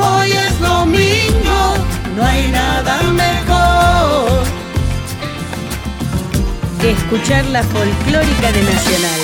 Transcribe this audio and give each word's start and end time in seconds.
hoy 0.00 0.32
es 0.32 0.60
domingo. 0.60 1.74
No 2.16 2.24
hay 2.24 2.50
nada 2.50 3.02
mejor. 3.02 4.44
Que 6.80 6.90
escuchar 6.92 7.44
la 7.46 7.62
folclórica 7.62 8.52
de 8.52 8.62
Nacional. 8.62 9.20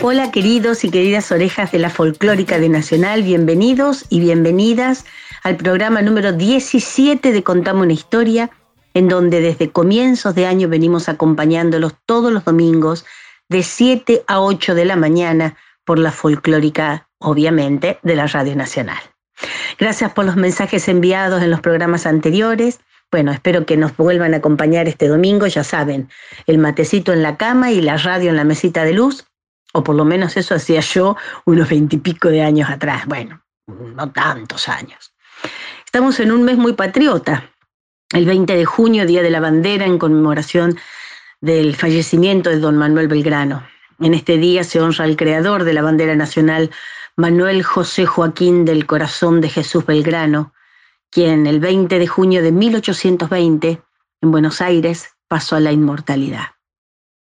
Hola 0.00 0.30
queridos 0.30 0.84
y 0.84 0.90
queridas 0.90 1.32
orejas 1.32 1.72
de 1.72 1.80
la 1.80 1.90
folclórica 1.90 2.60
de 2.60 2.68
Nacional, 2.68 3.24
bienvenidos 3.24 4.04
y 4.08 4.20
bienvenidas 4.20 5.04
al 5.42 5.56
programa 5.56 6.02
número 6.02 6.32
17 6.32 7.32
de 7.32 7.42
Contame 7.42 7.80
una 7.82 7.94
historia, 7.94 8.48
en 8.94 9.08
donde 9.08 9.40
desde 9.40 9.70
comienzos 9.70 10.36
de 10.36 10.46
año 10.46 10.68
venimos 10.68 11.08
acompañándolos 11.08 11.94
todos 12.06 12.32
los 12.32 12.44
domingos 12.44 13.06
de 13.48 13.64
7 13.64 14.22
a 14.28 14.40
8 14.40 14.76
de 14.76 14.84
la 14.84 14.94
mañana 14.94 15.56
por 15.84 15.98
la 15.98 16.12
folclórica, 16.12 17.07
obviamente, 17.18 17.98
de 18.02 18.16
la 18.16 18.26
Radio 18.26 18.56
Nacional. 18.56 18.98
Gracias 19.78 20.12
por 20.12 20.24
los 20.24 20.36
mensajes 20.36 20.88
enviados 20.88 21.42
en 21.42 21.50
los 21.50 21.60
programas 21.60 22.06
anteriores. 22.06 22.80
Bueno, 23.10 23.32
espero 23.32 23.64
que 23.64 23.76
nos 23.76 23.96
vuelvan 23.96 24.34
a 24.34 24.38
acompañar 24.38 24.88
este 24.88 25.08
domingo, 25.08 25.46
ya 25.46 25.64
saben, 25.64 26.10
el 26.46 26.58
matecito 26.58 27.12
en 27.12 27.22
la 27.22 27.36
cama 27.36 27.70
y 27.70 27.80
la 27.80 27.96
radio 27.96 28.30
en 28.30 28.36
la 28.36 28.44
mesita 28.44 28.84
de 28.84 28.92
luz, 28.92 29.24
o 29.72 29.82
por 29.82 29.94
lo 29.94 30.04
menos 30.04 30.36
eso 30.36 30.54
hacía 30.54 30.80
yo 30.80 31.16
unos 31.44 31.68
veintipico 31.68 32.28
de 32.28 32.42
años 32.42 32.68
atrás, 32.68 33.06
bueno, 33.06 33.42
no 33.66 34.10
tantos 34.10 34.68
años. 34.68 35.12
Estamos 35.84 36.20
en 36.20 36.32
un 36.32 36.42
mes 36.42 36.58
muy 36.58 36.74
patriota, 36.74 37.50
el 38.12 38.26
20 38.26 38.56
de 38.56 38.64
junio, 38.64 39.06
Día 39.06 39.22
de 39.22 39.30
la 39.30 39.40
Bandera, 39.40 39.86
en 39.86 39.98
conmemoración 39.98 40.78
del 41.40 41.76
fallecimiento 41.76 42.50
de 42.50 42.58
don 42.58 42.76
Manuel 42.76 43.08
Belgrano. 43.08 43.66
En 44.00 44.14
este 44.14 44.36
día 44.36 44.64
se 44.64 44.80
honra 44.80 45.04
al 45.04 45.16
creador 45.16 45.64
de 45.64 45.72
la 45.72 45.82
bandera 45.82 46.14
nacional, 46.14 46.70
Manuel 47.18 47.64
José 47.64 48.06
Joaquín 48.06 48.64
del 48.64 48.86
Corazón 48.86 49.40
de 49.40 49.48
Jesús 49.48 49.84
Belgrano, 49.84 50.52
quien 51.10 51.48
el 51.48 51.58
20 51.58 51.98
de 51.98 52.06
junio 52.06 52.44
de 52.44 52.52
1820, 52.52 53.82
en 54.20 54.30
Buenos 54.30 54.60
Aires, 54.60 55.16
pasó 55.26 55.56
a 55.56 55.60
la 55.60 55.72
inmortalidad. 55.72 56.50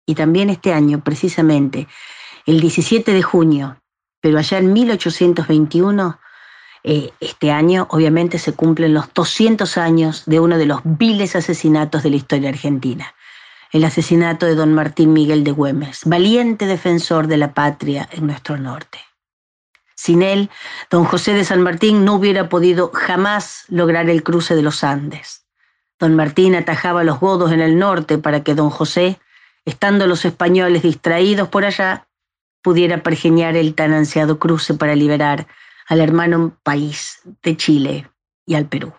Y 0.07 0.15
también 0.15 0.49
este 0.49 0.73
año, 0.73 1.03
precisamente, 1.03 1.87
el 2.47 2.61
17 2.61 3.13
de 3.13 3.21
junio, 3.21 3.79
pero 4.21 4.39
allá 4.39 4.57
en 4.57 4.73
1821, 4.73 6.19
eh, 6.83 7.11
este 7.19 7.51
año 7.51 7.85
obviamente 7.91 8.39
se 8.39 8.53
cumplen 8.53 8.95
los 8.95 9.13
200 9.13 9.77
años 9.77 10.23
de 10.25 10.39
uno 10.39 10.57
de 10.57 10.65
los 10.65 10.79
viles 10.83 11.35
asesinatos 11.35 12.01
de 12.01 12.09
la 12.09 12.15
historia 12.15 12.49
argentina, 12.49 13.13
el 13.71 13.83
asesinato 13.83 14.47
de 14.47 14.55
don 14.55 14.73
Martín 14.73 15.13
Miguel 15.13 15.43
de 15.43 15.51
Güemes, 15.51 16.01
valiente 16.05 16.65
defensor 16.65 17.27
de 17.27 17.37
la 17.37 17.53
patria 17.53 18.09
en 18.11 18.25
nuestro 18.25 18.57
norte. 18.57 18.97
Sin 20.05 20.21
él, 20.21 20.51
don 20.91 21.03
José 21.03 21.33
de 21.33 21.43
San 21.43 21.63
Martín 21.63 22.05
no 22.05 22.13
hubiera 22.13 22.47
podido 22.47 22.91
jamás 22.93 23.65
lograr 23.69 24.07
el 24.07 24.21
cruce 24.21 24.53
de 24.53 24.61
los 24.61 24.83
Andes. 24.83 25.47
Don 25.97 26.15
Martín 26.15 26.53
atajaba 26.53 27.03
los 27.03 27.19
godos 27.19 27.51
en 27.51 27.59
el 27.59 27.79
norte 27.79 28.19
para 28.19 28.43
que 28.43 28.53
don 28.53 28.69
José, 28.69 29.19
estando 29.65 30.05
los 30.05 30.23
españoles 30.23 30.83
distraídos 30.83 31.47
por 31.47 31.65
allá, 31.65 32.07
pudiera 32.61 33.01
pergeñar 33.01 33.55
el 33.55 33.73
tan 33.73 33.93
ansiado 33.93 34.37
cruce 34.37 34.75
para 34.75 34.93
liberar 34.93 35.47
al 35.87 36.01
hermano 36.01 36.55
país 36.61 37.21
de 37.41 37.57
Chile 37.57 38.07
y 38.45 38.53
al 38.53 38.67
Perú. 38.67 38.93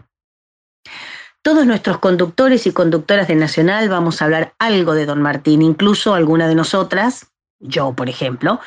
Todos 1.40 1.66
nuestros 1.66 1.98
conductores 1.98 2.66
y 2.66 2.72
conductoras 2.72 3.28
de 3.28 3.36
Nacional 3.36 3.88
vamos 3.88 4.20
a 4.20 4.24
hablar 4.24 4.56
algo 4.58 4.94
de 4.94 5.06
don 5.06 5.22
Martín, 5.22 5.62
incluso 5.62 6.14
alguna 6.14 6.48
de 6.48 6.56
nosotras, 6.56 7.28
yo 7.60 7.92
por 7.94 8.08
ejemplo, 8.08 8.58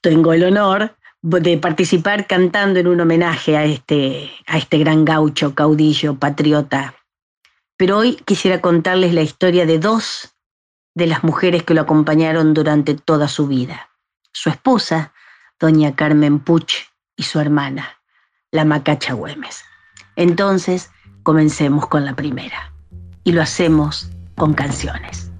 tengo 0.00 0.32
el 0.32 0.44
honor 0.44 0.94
de 1.22 1.56
participar 1.58 2.26
cantando 2.26 2.80
en 2.80 2.88
un 2.88 3.00
homenaje 3.00 3.56
a 3.56 3.64
este, 3.64 4.30
a 4.46 4.58
este 4.58 4.78
gran 4.78 5.04
gaucho, 5.04 5.54
caudillo, 5.54 6.16
patriota. 6.16 6.94
Pero 7.76 7.98
hoy 7.98 8.16
quisiera 8.24 8.60
contarles 8.60 9.14
la 9.14 9.22
historia 9.22 9.64
de 9.64 9.78
dos 9.78 10.34
de 10.94 11.06
las 11.06 11.24
mujeres 11.24 11.62
que 11.62 11.74
lo 11.74 11.80
acompañaron 11.80 12.54
durante 12.54 12.94
toda 12.94 13.28
su 13.28 13.46
vida. 13.46 13.90
Su 14.32 14.50
esposa, 14.50 15.12
doña 15.58 15.94
Carmen 15.94 16.40
Puch, 16.40 16.92
y 17.16 17.24
su 17.24 17.40
hermana, 17.40 18.00
la 18.50 18.64
Macacha 18.64 19.14
Güemes. 19.14 19.64
Entonces, 20.16 20.90
comencemos 21.22 21.86
con 21.86 22.04
la 22.04 22.14
primera. 22.14 22.72
Y 23.24 23.32
lo 23.32 23.42
hacemos 23.42 24.10
con 24.36 24.54
canciones. 24.54 25.31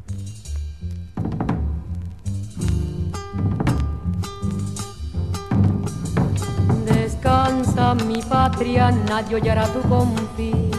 Descansa 7.92 8.04
mi 8.06 8.22
patria, 8.22 8.90
nadie 8.90 9.36
oyará 9.36 9.66
tu 9.66 9.80
confín. 9.82 10.70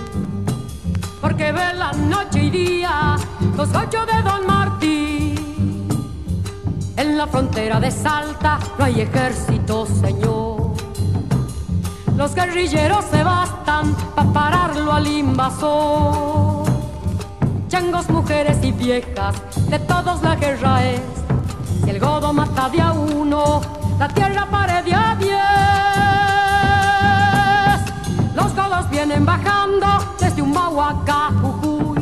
Porque 1.21 1.51
ve 1.51 1.73
la 1.75 1.91
noche 1.91 2.45
y 2.45 2.49
día 2.49 3.15
los 3.55 3.69
ocho 3.69 4.05
de 4.05 4.21
Don 4.23 4.47
Martín. 4.47 5.87
En 6.97 7.17
la 7.17 7.27
frontera 7.27 7.79
de 7.79 7.91
Salta 7.91 8.59
no 8.79 8.85
hay 8.85 9.01
ejército, 9.01 9.85
señor. 9.85 10.73
Los 12.17 12.33
guerrilleros 12.33 13.05
se 13.05 13.23
bastan 13.23 13.95
para 14.15 14.33
pararlo 14.33 14.93
al 14.93 15.05
invasor. 15.05 16.65
Changos, 17.67 18.09
mujeres 18.09 18.57
y 18.63 18.71
viejas, 18.71 19.35
de 19.69 19.79
todos 19.79 20.21
la 20.23 20.35
guerra 20.35 20.83
es. 20.85 21.01
Si 21.83 21.89
el 21.89 21.99
godo 21.99 22.33
mata 22.33 22.69
de 22.69 22.81
a 22.81 22.91
uno, 22.91 23.61
la 23.99 24.07
tierra 24.07 24.47
pare 24.49 24.81
de 24.81 24.93
a 24.95 25.15
diez. 25.19 25.42
Bajando 29.25 29.87
desde 30.19 30.41
un 30.41 30.51
a 31.27 31.31
Jujuy. 31.41 31.99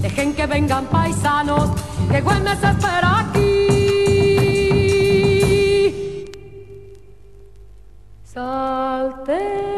Dejen 0.00 0.34
que 0.34 0.46
vengan 0.46 0.86
paisanos, 0.86 1.70
que 2.10 2.20
Güemes 2.20 2.62
espera 2.62 3.20
aquí. 3.20 3.52
Salteña 8.24 9.71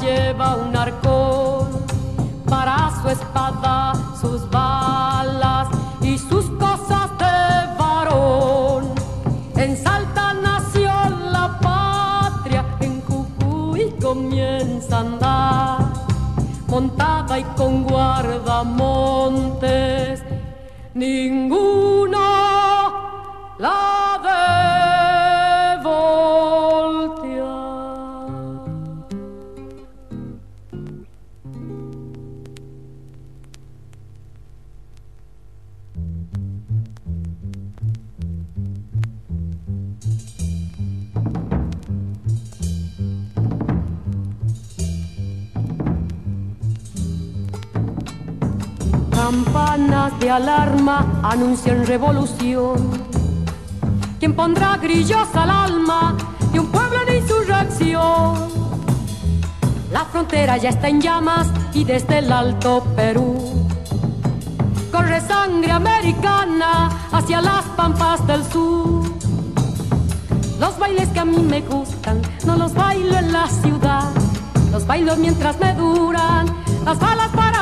lleva 0.00 0.56
un 0.56 0.76
arcón 0.76 1.68
para 2.48 2.90
su 3.00 3.08
espada, 3.08 3.92
sus 4.20 4.50
balas 4.50 5.68
y 6.00 6.18
sus 6.18 6.50
cosas 6.50 7.10
de 7.18 7.76
varón. 7.78 8.92
En 9.56 9.76
Salta 9.76 10.34
nació 10.34 10.90
la 11.30 11.58
patria, 11.60 12.64
en 12.80 13.00
Jujuy 13.02 13.94
comienza 14.00 14.96
a 14.96 15.00
andar, 15.00 15.78
montada 16.68 17.38
y 17.38 17.44
con 17.56 17.84
guardamontes. 17.84 20.22
ninguno 20.94 21.87
de 50.20 50.30
alarma 50.30 51.20
anuncian 51.22 51.86
revolución. 51.86 52.90
¿Quién 54.18 54.34
pondrá 54.34 54.76
grillos 54.76 55.28
al 55.34 55.50
alma 55.50 56.16
de 56.52 56.60
un 56.60 56.66
pueblo 56.66 56.96
en 57.06 57.22
insurrección? 57.22 58.48
La 59.92 60.04
frontera 60.04 60.56
ya 60.56 60.70
está 60.70 60.88
en 60.88 61.00
llamas 61.00 61.48
y 61.72 61.84
desde 61.84 62.18
el 62.18 62.32
Alto 62.32 62.84
Perú 62.96 63.66
corre 64.90 65.20
sangre 65.20 65.70
americana 65.70 66.90
hacia 67.12 67.40
las 67.40 67.64
pampas 67.76 68.26
del 68.26 68.44
sur. 68.44 69.02
Los 70.58 70.78
bailes 70.78 71.08
que 71.10 71.20
a 71.20 71.24
mí 71.24 71.38
me 71.38 71.60
gustan 71.60 72.20
no 72.44 72.56
los 72.56 72.74
bailo 72.74 73.16
en 73.16 73.32
la 73.32 73.46
ciudad, 73.46 74.10
los 74.72 74.86
bailo 74.86 75.16
mientras 75.16 75.58
me 75.60 75.72
duran 75.74 76.46
las 76.84 76.98
balas 76.98 77.28
para 77.28 77.57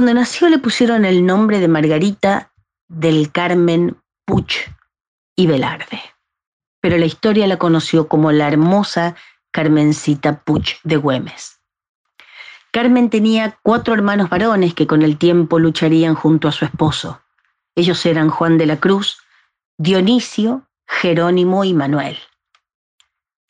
Cuando 0.00 0.14
nació 0.14 0.48
le 0.48 0.58
pusieron 0.58 1.04
el 1.04 1.26
nombre 1.26 1.58
de 1.58 1.68
Margarita 1.68 2.54
del 2.88 3.30
Carmen 3.30 3.98
Puch 4.24 4.54
y 5.36 5.46
Velarde, 5.46 6.00
pero 6.80 6.96
la 6.96 7.04
historia 7.04 7.46
la 7.46 7.58
conoció 7.58 8.08
como 8.08 8.32
la 8.32 8.48
hermosa 8.48 9.14
Carmencita 9.50 10.40
Puch 10.40 10.76
de 10.84 10.96
Güemes. 10.96 11.60
Carmen 12.70 13.10
tenía 13.10 13.58
cuatro 13.62 13.92
hermanos 13.92 14.30
varones 14.30 14.72
que 14.72 14.86
con 14.86 15.02
el 15.02 15.18
tiempo 15.18 15.58
lucharían 15.58 16.14
junto 16.14 16.48
a 16.48 16.52
su 16.52 16.64
esposo. 16.64 17.20
Ellos 17.74 18.06
eran 18.06 18.30
Juan 18.30 18.56
de 18.56 18.64
la 18.64 18.80
Cruz, 18.80 19.18
Dionisio, 19.76 20.66
Jerónimo 20.88 21.62
y 21.62 21.74
Manuel. 21.74 22.18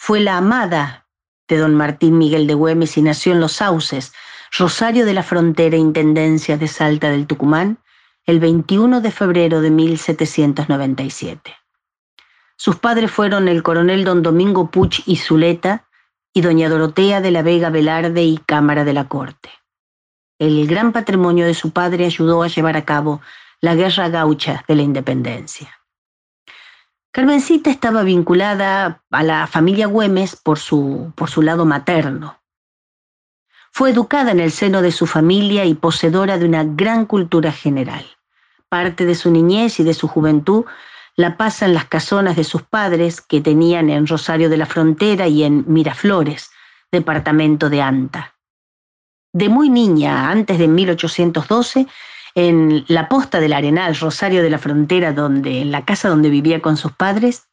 Fue 0.00 0.19
la 0.19 0.38
amada 0.38 1.06
de 1.47 1.58
don 1.58 1.76
Martín 1.76 2.19
Miguel 2.19 2.49
de 2.49 2.55
Güemes 2.55 2.97
y 2.97 3.02
nació 3.02 3.35
en 3.35 3.38
Los 3.38 3.52
Sauces, 3.52 4.12
Rosario 4.56 5.06
de 5.06 5.14
la 5.14 5.23
Frontera, 5.23 5.76
Intendencia 5.76 6.56
de 6.56 6.67
Salta 6.67 7.08
del 7.11 7.26
Tucumán, 7.26 7.79
el 8.26 8.41
21 8.41 9.00
de 9.00 9.11
febrero 9.12 9.61
de 9.61 9.70
1797. 9.70 11.55
Sus 12.56 12.76
padres 12.76 13.11
fueron 13.11 13.49
el 13.49 13.62
coronel 13.62 14.05
don 14.05 14.23
Domingo 14.23 14.70
Puch 14.70 15.02
y 15.06 15.17
Zuleta 15.17 15.87
y 16.32 16.41
doña 16.41 16.69
Dorotea 16.69 17.20
de 17.20 17.31
la 17.31 17.43
Vega 17.43 17.70
Velarde 17.70 18.23
y 18.23 18.38
Cámara 18.38 18.85
de 18.85 18.93
la 18.93 19.08
Corte. 19.08 19.50
El 20.38 20.67
gran 20.67 20.93
patrimonio 20.93 21.47
de 21.47 21.55
su 21.55 21.70
padre 21.70 22.05
ayudó 22.05 22.43
a 22.43 22.49
llevar 22.49 22.76
a 22.76 22.85
cabo 22.85 23.20
la 23.61 23.76
guerra 23.76 24.08
gaucha 24.08 24.64
de 24.67 24.75
la 24.75 24.82
independencia. 24.82 25.81
Carmencita 27.12 27.70
estaba 27.70 28.02
vinculada 28.02 29.02
a 29.11 29.23
la 29.23 29.47
familia 29.47 29.87
Güemes 29.87 30.37
por 30.37 30.58
su, 30.58 31.12
por 31.14 31.31
su 31.31 31.43
lado 31.43 31.67
materno. 31.67 32.39
Fue 33.72 33.90
educada 33.90 34.32
en 34.32 34.40
el 34.40 34.50
seno 34.50 34.82
de 34.82 34.93
su 34.93 35.06
familia 35.06 35.64
y 35.64 35.75
poseedora 35.75 36.38
de 36.38 36.44
una 36.44 36.64
gran 36.64 37.06
cultura 37.06 37.52
general. 37.52 38.05
Parte 38.69 39.06
de 39.06 39.14
su 39.14 39.31
niñez 39.31 39.81
y 39.81 39.84
de 39.84 39.94
su 39.94 40.08
juventud 40.08 40.64
la 41.17 41.37
pasa 41.37 41.67
en 41.67 41.75
las 41.75 41.84
casonas 41.84 42.37
de 42.37 42.44
sus 42.44 42.62
padres 42.62 43.20
que 43.20 43.40
tenían 43.40 43.90
en 43.90 44.06
Rosario 44.06 44.49
de 44.49 44.56
la 44.56 44.67
Frontera 44.67 45.28
y 45.28 45.44
en 45.44 45.64
Miraflores, 45.67 46.50
departamento 46.90 47.69
de 47.69 47.82
Anta. 47.82 48.34
De 49.32 49.49
muy 49.49 49.69
niña, 49.70 50.31
antes 50.31 50.58
de 50.58 50.66
1812, 50.66 51.87
en 52.34 52.84
la 52.88 53.08
posta 53.08 53.40
del 53.40 53.52
Arenal, 53.52 53.96
Rosario 53.96 54.43
de 54.43 54.50
la 54.50 54.58
Frontera, 54.58 55.12
donde, 55.12 55.61
en 55.61 55.73
la 55.73 55.84
casa 55.84 56.08
donde 56.08 56.31
vivía 56.31 56.61
con 56.61 56.76
sus 56.76 56.93
padres, 56.93 57.49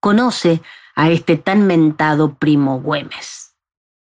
conoce 0.00 0.60
a 0.94 1.10
este 1.10 1.36
tan 1.36 1.66
mentado 1.66 2.34
primo 2.34 2.80
Güemes. 2.80 3.45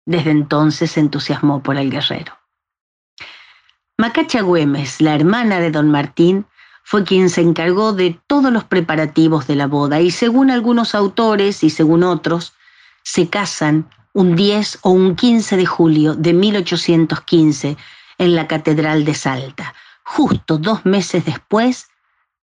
Desde 0.07 0.31
entonces 0.31 0.93
se 0.93 1.01
entusiasmó 1.01 1.63
por 1.63 1.77
el 1.77 1.91
guerrero. 1.91 2.39
Macacha 3.97 4.43
Güemes, 4.43 5.01
la 5.01 5.15
hermana 5.15 5.61
de 5.61 5.71
don 5.71 5.91
Martín, 5.91 6.47
fue 6.83 7.05
quien 7.05 7.31
se 7.31 7.41
encargó 7.41 7.93
de 7.93 8.21
todos 8.27 8.53
los 8.53 8.65
preparativos 8.65 9.47
de 9.47 9.57
la 9.57 9.67
boda 9.67 10.01
y 10.01 10.11
según 10.11 10.51
algunos 10.51 10.95
autores 10.95 11.65
y 11.65 11.71
según 11.71 12.03
otros, 12.03 12.53
se 13.03 13.29
casan 13.29 13.89
un 14.13 14.37
10 14.37 14.81
o 14.83 14.91
un 14.91 15.17
15 15.17 15.57
de 15.57 15.67
julio 15.67 16.15
de 16.15 16.33
1815 16.35 17.77
en 18.19 18.35
la 18.35 18.47
Catedral 18.47 19.05
de 19.05 19.15
Salta, 19.15 19.75
justo 20.05 20.59
dos 20.59 20.85
meses 20.85 21.25
después 21.25 21.89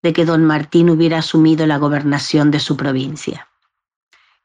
de 0.01 0.13
que 0.13 0.25
don 0.25 0.43
Martín 0.45 0.89
hubiera 0.89 1.19
asumido 1.19 1.65
la 1.67 1.77
gobernación 1.77 2.51
de 2.51 2.59
su 2.59 2.75
provincia. 2.75 3.47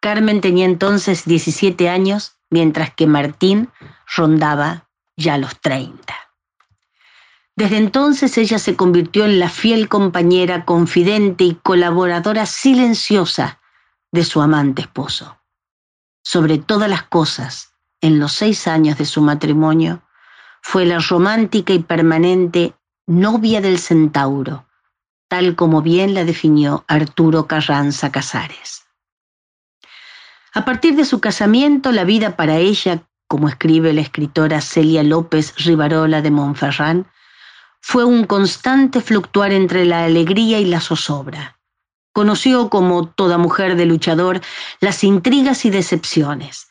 Carmen 0.01 0.41
tenía 0.41 0.67
entonces 0.67 1.25
17 1.25 1.89
años, 1.89 2.36
mientras 2.51 2.95
que 2.95 3.07
Martín 3.07 3.71
rondaba 4.17 4.89
ya 5.17 5.39
los 5.39 5.61
30. 5.61 6.15
Desde 7.57 7.79
entonces 7.79 8.37
ella 8.37 8.59
se 8.59 8.77
convirtió 8.77 9.25
en 9.25 9.39
la 9.39 9.49
fiel 9.49 9.89
compañera, 9.89 10.65
confidente 10.65 11.45
y 11.45 11.55
colaboradora 11.55 12.45
silenciosa 12.45 13.61
de 14.13 14.25
su 14.25 14.43
amante 14.43 14.83
esposo. 14.83 15.39
Sobre 16.23 16.59
todas 16.59 16.91
las 16.91 17.05
cosas, 17.05 17.73
en 18.01 18.19
los 18.19 18.33
seis 18.33 18.69
años 18.69 18.99
de 18.99 19.07
su 19.07 19.23
matrimonio, 19.23 20.03
fue 20.61 20.85
la 20.85 20.99
romántica 20.99 21.73
y 21.73 21.79
permanente 21.79 22.75
novia 23.07 23.61
del 23.61 23.79
centauro, 23.79 24.67
tal 25.29 25.57
como 25.57 25.81
bien 25.81 26.13
la 26.13 26.25
definió 26.25 26.85
Arturo 26.89 27.47
Carranza 27.47 28.13
Casares. 28.13 28.86
A 30.57 30.65
partir 30.65 30.97
de 30.97 31.05
su 31.05 31.21
casamiento, 31.21 31.93
la 31.93 32.05
vida 32.05 32.35
para 32.35 32.57
ella, 32.57 33.03
como 33.29 33.47
escribe 33.47 33.93
la 33.93 34.01
escritora 34.01 34.63
Celia 34.63 35.03
López 35.03 35.53
Rivarola 35.59 36.23
de 36.23 36.31
Montferrán, 36.31 37.07
fue 37.83 38.07
un 38.07 38.25
constante 38.25 39.03
fluctuar 39.03 39.53
entre 39.53 39.85
la 39.85 40.05
alegría 40.05 40.59
y 40.59 40.65
la 40.65 40.81
zozobra. 40.81 41.59
Conoció, 42.15 42.71
como 42.71 43.07
toda 43.07 43.37
mujer 43.37 43.77
de 43.77 43.85
luchador, 43.85 44.41
las 44.81 45.05
intrigas 45.05 45.67
y 45.67 45.71
decepciones, 45.71 46.69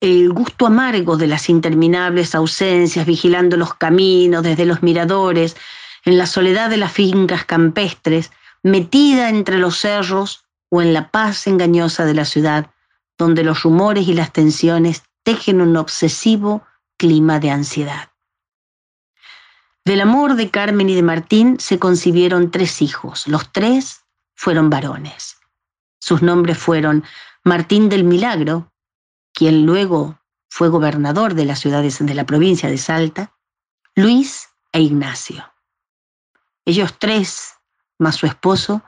el 0.00 0.32
gusto 0.32 0.68
amargo 0.68 1.16
de 1.16 1.26
las 1.26 1.48
interminables 1.48 2.36
ausencias, 2.36 3.04
vigilando 3.04 3.56
los 3.56 3.74
caminos 3.74 4.44
desde 4.44 4.64
los 4.64 4.84
miradores, 4.84 5.56
en 6.04 6.18
la 6.18 6.26
soledad 6.26 6.70
de 6.70 6.76
las 6.76 6.92
fincas 6.92 7.44
campestres, 7.44 8.30
metida 8.62 9.28
entre 9.28 9.58
los 9.58 9.76
cerros 9.76 10.44
o 10.70 10.82
en 10.82 10.92
la 10.92 11.10
paz 11.10 11.48
engañosa 11.48 12.04
de 12.04 12.14
la 12.14 12.26
ciudad, 12.26 12.70
donde 13.18 13.44
los 13.44 13.62
rumores 13.62 14.08
y 14.08 14.14
las 14.14 14.32
tensiones 14.32 15.02
tejen 15.22 15.60
un 15.60 15.76
obsesivo 15.76 16.64
clima 16.96 17.40
de 17.40 17.50
ansiedad. 17.50 18.10
Del 19.84 20.00
amor 20.00 20.34
de 20.36 20.50
Carmen 20.50 20.88
y 20.88 20.94
de 20.94 21.02
Martín 21.02 21.58
se 21.60 21.78
concibieron 21.78 22.50
tres 22.50 22.80
hijos. 22.80 23.26
Los 23.26 23.52
tres 23.52 24.04
fueron 24.34 24.70
varones. 24.70 25.36
Sus 26.00 26.22
nombres 26.22 26.58
fueron 26.58 27.04
Martín 27.44 27.88
del 27.88 28.04
Milagro, 28.04 28.72
quien 29.32 29.66
luego 29.66 30.18
fue 30.48 30.68
gobernador 30.68 31.34
de 31.34 31.44
las 31.44 31.60
ciudades 31.60 31.98
de 32.04 32.14
la 32.14 32.24
provincia 32.24 32.70
de 32.70 32.78
Salta, 32.78 33.36
Luis 33.94 34.48
e 34.72 34.80
Ignacio. 34.80 35.52
Ellos 36.64 36.94
tres, 36.98 37.54
más 37.98 38.16
su 38.16 38.26
esposo, 38.26 38.82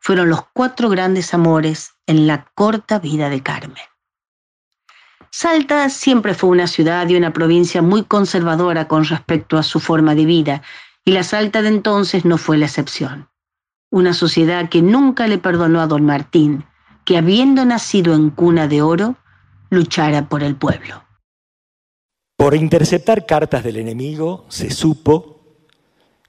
fueron 0.00 0.28
los 0.28 0.42
cuatro 0.52 0.88
grandes 0.88 1.34
amores 1.34 1.92
en 2.06 2.26
la 2.26 2.46
corta 2.54 2.98
vida 2.98 3.28
de 3.28 3.42
Carmen. 3.42 3.84
Salta 5.30 5.88
siempre 5.90 6.34
fue 6.34 6.50
una 6.50 6.66
ciudad 6.66 7.08
y 7.08 7.16
una 7.16 7.32
provincia 7.32 7.82
muy 7.82 8.04
conservadora 8.04 8.88
con 8.88 9.04
respecto 9.04 9.58
a 9.58 9.62
su 9.62 9.80
forma 9.80 10.14
de 10.14 10.24
vida, 10.24 10.62
y 11.04 11.12
la 11.12 11.22
Salta 11.22 11.62
de 11.62 11.68
entonces 11.68 12.24
no 12.24 12.38
fue 12.38 12.58
la 12.58 12.66
excepción. 12.66 13.28
Una 13.90 14.12
sociedad 14.14 14.68
que 14.68 14.82
nunca 14.82 15.26
le 15.26 15.38
perdonó 15.38 15.80
a 15.80 15.86
don 15.86 16.04
Martín, 16.04 16.64
que 17.04 17.16
habiendo 17.16 17.64
nacido 17.64 18.14
en 18.14 18.30
cuna 18.30 18.68
de 18.68 18.82
oro, 18.82 19.16
luchara 19.70 20.28
por 20.28 20.42
el 20.42 20.56
pueblo. 20.56 21.04
Por 22.36 22.54
interceptar 22.54 23.26
cartas 23.26 23.64
del 23.64 23.76
enemigo 23.78 24.46
se 24.48 24.70
supo 24.70 25.37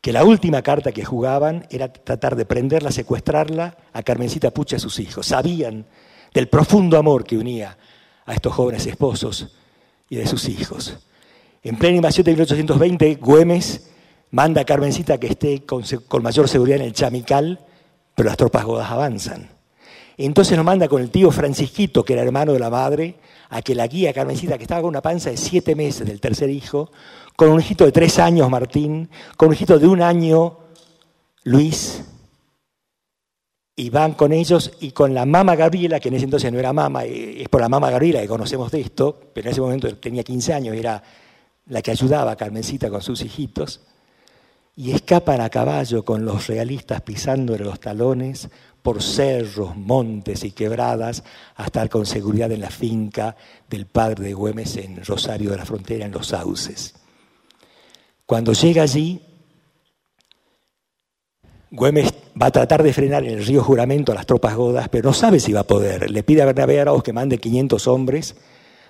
que 0.02 0.14
la 0.14 0.24
última 0.24 0.62
carta 0.62 0.92
que 0.92 1.04
jugaban 1.04 1.68
era 1.70 1.92
tratar 1.92 2.36
de 2.36 2.46
prenderla, 2.46 2.92
secuestrarla 2.92 3.78
a 3.92 4.04
Carmencita 4.04 4.52
Pucha 4.52 4.76
y 4.76 4.78
a 4.78 4.80
sus 4.80 5.00
hijos. 5.00 5.28
Sabían 5.28 5.86
del 6.34 6.48
profundo 6.48 6.98
amor 6.98 7.24
que 7.24 7.38
unía 7.38 7.78
a 8.26 8.34
estos 8.34 8.54
jóvenes 8.54 8.86
esposos 8.86 9.56
y 10.10 10.16
de 10.16 10.28
sus 10.28 10.48
hijos. 10.48 10.98
En 11.64 11.78
plena 11.78 11.98
invasión 11.98 12.24
de 12.24 12.32
1820, 12.32 13.16
Güemes 13.16 13.90
manda 14.32 14.62
a 14.62 14.66
Carmencita 14.66 15.18
que 15.18 15.28
esté 15.28 15.66
con, 15.66 15.84
mayor 16.22 16.48
seguridad 16.48 16.80
en 16.80 16.86
el 16.86 16.94
Chamical, 16.94 17.60
pero 18.16 18.28
las 18.30 18.38
tropas 18.38 18.64
godas 18.64 18.92
avanzan. 18.92 19.50
Entonces 20.18 20.56
nos 20.58 20.66
manda 20.66 20.88
con 20.88 21.02
el 21.02 21.10
tío 21.10 21.32
Francisquito, 21.32 22.04
que 22.04 22.14
era 22.14 22.22
hermano 22.22 22.54
de 22.54 22.60
la 22.60 22.70
madre, 22.70 23.16
a 23.50 23.62
que 23.62 23.76
la 23.76 23.88
guía 23.88 24.14
Carmencita, 24.14 24.58
que 24.58 24.64
estaba 24.64 24.82
con 24.82 24.90
una 24.90 25.02
panza 25.02 25.30
de 25.30 25.38
siete 25.38 25.76
meses 25.76 26.06
del 26.08 26.22
tercer 26.22 26.50
hijo, 26.50 26.92
con 27.40 27.52
un 27.52 27.62
hijito 27.62 27.86
de 27.86 27.94
tres 27.94 28.20
años, 28.20 28.50
Martín, 28.50 29.10
con 29.38 29.48
un 29.48 29.54
hijito 29.54 29.80
de 29.80 29.88
un 29.88 30.02
año, 30.02 30.58
Luis, 31.46 32.04
y 33.78 33.90
van 33.90 34.12
con 34.12 34.34
ellos 34.34 34.74
y 34.82 34.92
con 34.92 35.14
la 35.14 35.26
mamá 35.26 35.56
Gabriela, 35.56 36.02
que 36.02 36.10
en 36.10 36.16
ese 36.16 36.26
entonces 36.26 36.52
no 36.52 36.60
era 36.60 36.74
mamá, 36.74 37.06
eh, 37.06 37.44
es 37.44 37.48
por 37.48 37.62
la 37.62 37.70
mamá 37.70 37.90
Gabriela 37.92 38.20
que 38.20 38.28
conocemos 38.28 38.70
de 38.72 38.82
esto, 38.82 39.18
pero 39.34 39.48
en 39.48 39.52
ese 39.54 39.62
momento 39.62 39.96
tenía 39.96 40.22
15 40.22 40.54
años, 40.54 40.76
era 40.76 41.02
la 41.68 41.82
que 41.82 41.92
ayudaba 41.92 42.32
a 42.32 42.36
Carmencita 42.36 42.90
con 42.90 43.02
sus 43.02 43.22
hijitos, 43.22 43.84
y 44.76 44.92
escapan 44.92 45.40
a 45.40 45.50
caballo 45.50 46.04
con 46.04 46.26
los 46.26 46.48
realistas 46.48 47.00
pisándole 47.00 47.64
los 47.64 47.80
talones 47.80 48.50
por 48.82 49.02
cerros, 49.02 49.78
montes 49.78 50.44
y 50.44 50.52
quebradas 50.52 51.24
hasta 51.52 51.64
estar 51.64 51.90
con 51.90 52.06
seguridad 52.06 52.52
en 52.52 52.60
la 52.60 52.70
finca 52.70 53.38
del 53.70 53.86
padre 53.86 54.26
de 54.26 54.34
Güemes 54.34 54.76
en 54.76 55.06
Rosario 55.06 55.52
de 55.52 55.58
la 55.58 55.66
Frontera, 55.66 56.06
en 56.06 56.12
Los 56.12 56.28
Sauces. 56.28 56.99
Cuando 58.30 58.54
llega 58.54 58.84
allí, 58.84 59.20
Güemes 61.72 62.14
va 62.40 62.46
a 62.46 62.52
tratar 62.52 62.84
de 62.84 62.94
frenar 62.94 63.24
en 63.24 63.40
el 63.40 63.44
río 63.44 63.64
Juramento 63.64 64.12
a 64.12 64.16
las 64.16 64.28
tropas 64.28 64.56
godas, 64.56 64.88
pero 64.88 65.10
no 65.10 65.16
sabe 65.16 65.40
si 65.40 65.52
va 65.52 65.62
a 65.62 65.64
poder. 65.64 66.12
Le 66.12 66.22
pide 66.22 66.44
a 66.44 66.46
Bernabé 66.46 66.80
Arauz 66.80 67.02
que 67.02 67.12
mande 67.12 67.40
500 67.40 67.88
hombres 67.88 68.36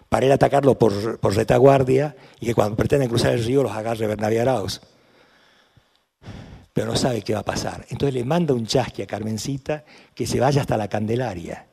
para 0.10 0.26
ir 0.26 0.34
a 0.34 0.36
atacarlo 0.36 0.78
por, 0.78 0.92
retaguardia 1.34 2.18
y 2.42 2.48
que 2.48 2.54
cuando 2.54 2.76
pretenden 2.76 3.08
cruzar 3.08 3.32
el 3.32 3.46
río 3.46 3.64
los 3.64 3.72
agarre 3.72 4.08
Bernabé 4.08 4.42
Arauz. 4.42 4.82
Pero 6.74 6.88
no 6.88 6.98
sabe 6.98 7.22
qué 7.22 7.34
va 7.34 7.40
a 7.40 7.46
pasar. 7.46 7.86
Entonces 7.88 8.16
le 8.16 8.26
manda 8.26 8.54
un 8.54 8.66
chasqui 8.66 9.04
a 9.04 9.08
Carmencita 9.08 9.86
que 10.14 10.28
se 10.28 10.42
vaya 10.42 10.60
hasta 10.60 10.76
la 10.76 10.90
Candelaria, 10.90 11.66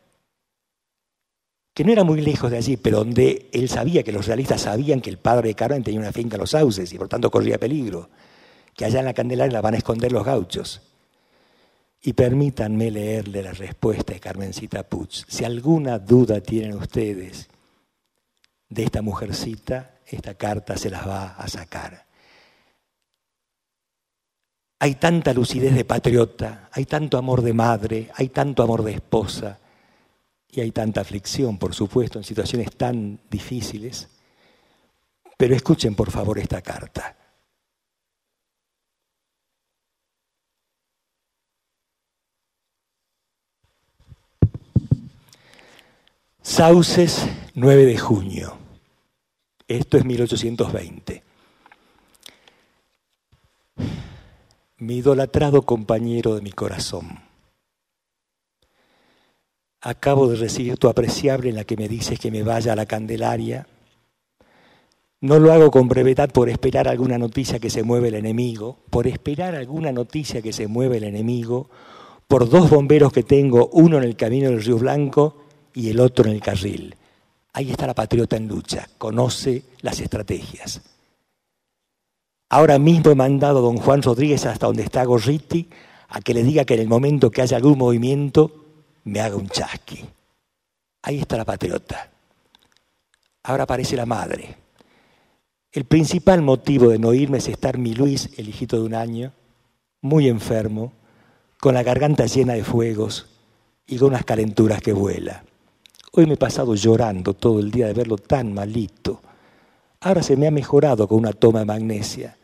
que 1.76 1.84
no 1.84 1.92
era 1.92 2.04
muy 2.04 2.22
lejos 2.22 2.50
de 2.50 2.56
allí, 2.56 2.78
pero 2.78 3.00
donde 3.00 3.50
él 3.52 3.68
sabía 3.68 4.02
que 4.02 4.10
los 4.10 4.26
realistas 4.26 4.62
sabían 4.62 5.02
que 5.02 5.10
el 5.10 5.18
padre 5.18 5.48
de 5.48 5.54
Carmen 5.54 5.84
tenía 5.84 6.00
una 6.00 6.10
finca 6.10 6.36
en 6.36 6.40
los 6.40 6.52
sauces 6.52 6.90
y 6.90 6.96
por 6.96 7.06
tanto 7.06 7.30
corría 7.30 7.58
peligro, 7.58 8.08
que 8.74 8.86
allá 8.86 9.00
en 9.00 9.04
la 9.04 9.12
Candelaria 9.12 9.52
la 9.52 9.60
van 9.60 9.74
a 9.74 9.76
esconder 9.76 10.10
los 10.10 10.24
gauchos. 10.24 10.80
Y 12.00 12.14
permítanme 12.14 12.90
leerle 12.90 13.42
la 13.42 13.52
respuesta 13.52 14.14
de 14.14 14.20
Carmencita 14.20 14.84
Puch. 14.84 15.26
Si 15.28 15.44
alguna 15.44 15.98
duda 15.98 16.40
tienen 16.40 16.78
ustedes 16.78 17.46
de 18.70 18.82
esta 18.84 19.02
mujercita, 19.02 19.96
esta 20.06 20.32
carta 20.32 20.78
se 20.78 20.88
las 20.88 21.06
va 21.06 21.34
a 21.36 21.46
sacar. 21.46 22.06
Hay 24.78 24.94
tanta 24.94 25.34
lucidez 25.34 25.74
de 25.74 25.84
patriota, 25.84 26.70
hay 26.72 26.86
tanto 26.86 27.18
amor 27.18 27.42
de 27.42 27.52
madre, 27.52 28.10
hay 28.14 28.30
tanto 28.30 28.62
amor 28.62 28.82
de 28.82 28.92
esposa 28.94 29.58
y 30.56 30.62
hay 30.62 30.70
tanta 30.70 31.02
aflicción, 31.02 31.58
por 31.58 31.74
supuesto, 31.74 32.18
en 32.18 32.24
situaciones 32.24 32.74
tan 32.74 33.20
difíciles. 33.30 34.08
Pero 35.36 35.54
escuchen 35.54 35.94
por 35.94 36.10
favor 36.10 36.38
esta 36.38 36.62
carta. 36.62 37.14
Sauces, 46.40 47.26
9 47.54 47.84
de 47.84 47.98
junio. 47.98 48.56
Esto 49.68 49.98
es 49.98 50.06
1820. 50.06 51.22
Mi 54.78 54.96
idolatrado 54.96 55.62
compañero 55.62 56.34
de 56.34 56.40
mi 56.40 56.52
corazón. 56.52 57.25
Acabo 59.86 60.26
de 60.26 60.34
recibir 60.34 60.78
tu 60.78 60.88
apreciable 60.88 61.50
en 61.50 61.54
la 61.54 61.62
que 61.62 61.76
me 61.76 61.86
dices 61.86 62.18
que 62.18 62.32
me 62.32 62.42
vaya 62.42 62.72
a 62.72 62.76
la 62.76 62.86
Candelaria. 62.86 63.68
No 65.20 65.38
lo 65.38 65.52
hago 65.52 65.70
con 65.70 65.86
brevedad 65.86 66.28
por 66.32 66.48
esperar 66.48 66.88
alguna 66.88 67.18
noticia 67.18 67.60
que 67.60 67.70
se 67.70 67.84
mueve 67.84 68.08
el 68.08 68.16
enemigo, 68.16 68.78
por 68.90 69.06
esperar 69.06 69.54
alguna 69.54 69.92
noticia 69.92 70.42
que 70.42 70.52
se 70.52 70.66
mueve 70.66 70.96
el 70.96 71.04
enemigo, 71.04 71.70
por 72.26 72.48
dos 72.48 72.68
bomberos 72.68 73.12
que 73.12 73.22
tengo, 73.22 73.68
uno 73.74 73.98
en 73.98 74.02
el 74.02 74.16
camino 74.16 74.50
del 74.50 74.64
Río 74.64 74.76
Blanco 74.76 75.44
y 75.72 75.88
el 75.88 76.00
otro 76.00 76.24
en 76.24 76.32
el 76.32 76.40
carril. 76.40 76.96
Ahí 77.52 77.70
está 77.70 77.86
la 77.86 77.94
patriota 77.94 78.36
en 78.36 78.48
lucha, 78.48 78.88
conoce 78.98 79.62
las 79.82 80.00
estrategias. 80.00 80.80
Ahora 82.48 82.80
mismo 82.80 83.12
he 83.12 83.14
mandado 83.14 83.60
a 83.60 83.62
don 83.62 83.76
Juan 83.76 84.02
Rodríguez 84.02 84.46
hasta 84.46 84.66
donde 84.66 84.82
está 84.82 85.04
Gorriti 85.04 85.68
a 86.08 86.20
que 86.20 86.34
le 86.34 86.42
diga 86.42 86.64
que 86.64 86.74
en 86.74 86.80
el 86.80 86.88
momento 86.88 87.30
que 87.30 87.42
haya 87.42 87.56
algún 87.56 87.78
movimiento 87.78 88.65
me 89.06 89.20
haga 89.20 89.36
un 89.36 89.48
chasqui. 89.48 90.04
Ahí 91.02 91.20
está 91.20 91.36
la 91.36 91.44
patriota. 91.44 92.10
Ahora 93.44 93.62
aparece 93.62 93.96
la 93.96 94.04
madre. 94.04 94.56
El 95.70 95.84
principal 95.84 96.42
motivo 96.42 96.88
de 96.88 96.98
no 96.98 97.14
irme 97.14 97.38
es 97.38 97.48
estar 97.48 97.78
mi 97.78 97.94
Luis, 97.94 98.30
el 98.36 98.48
hijito 98.48 98.76
de 98.76 98.82
un 98.82 98.94
año, 98.94 99.32
muy 100.00 100.28
enfermo, 100.28 100.92
con 101.60 101.74
la 101.74 101.84
garganta 101.84 102.26
llena 102.26 102.54
de 102.54 102.64
fuegos 102.64 103.26
y 103.86 103.96
con 103.96 104.08
unas 104.08 104.24
calenturas 104.24 104.80
que 104.80 104.92
vuela. 104.92 105.44
Hoy 106.12 106.26
me 106.26 106.34
he 106.34 106.38
pasado 106.38 106.74
llorando 106.74 107.34
todo 107.34 107.60
el 107.60 107.70
día 107.70 107.86
de 107.86 107.92
verlo 107.92 108.16
tan 108.16 108.52
malito. 108.52 109.20
Ahora 110.00 110.22
se 110.22 110.36
me 110.36 110.48
ha 110.48 110.50
mejorado 110.50 111.06
con 111.06 111.18
una 111.18 111.32
toma 111.32 111.60
de 111.60 111.66
magnesia. 111.66 112.36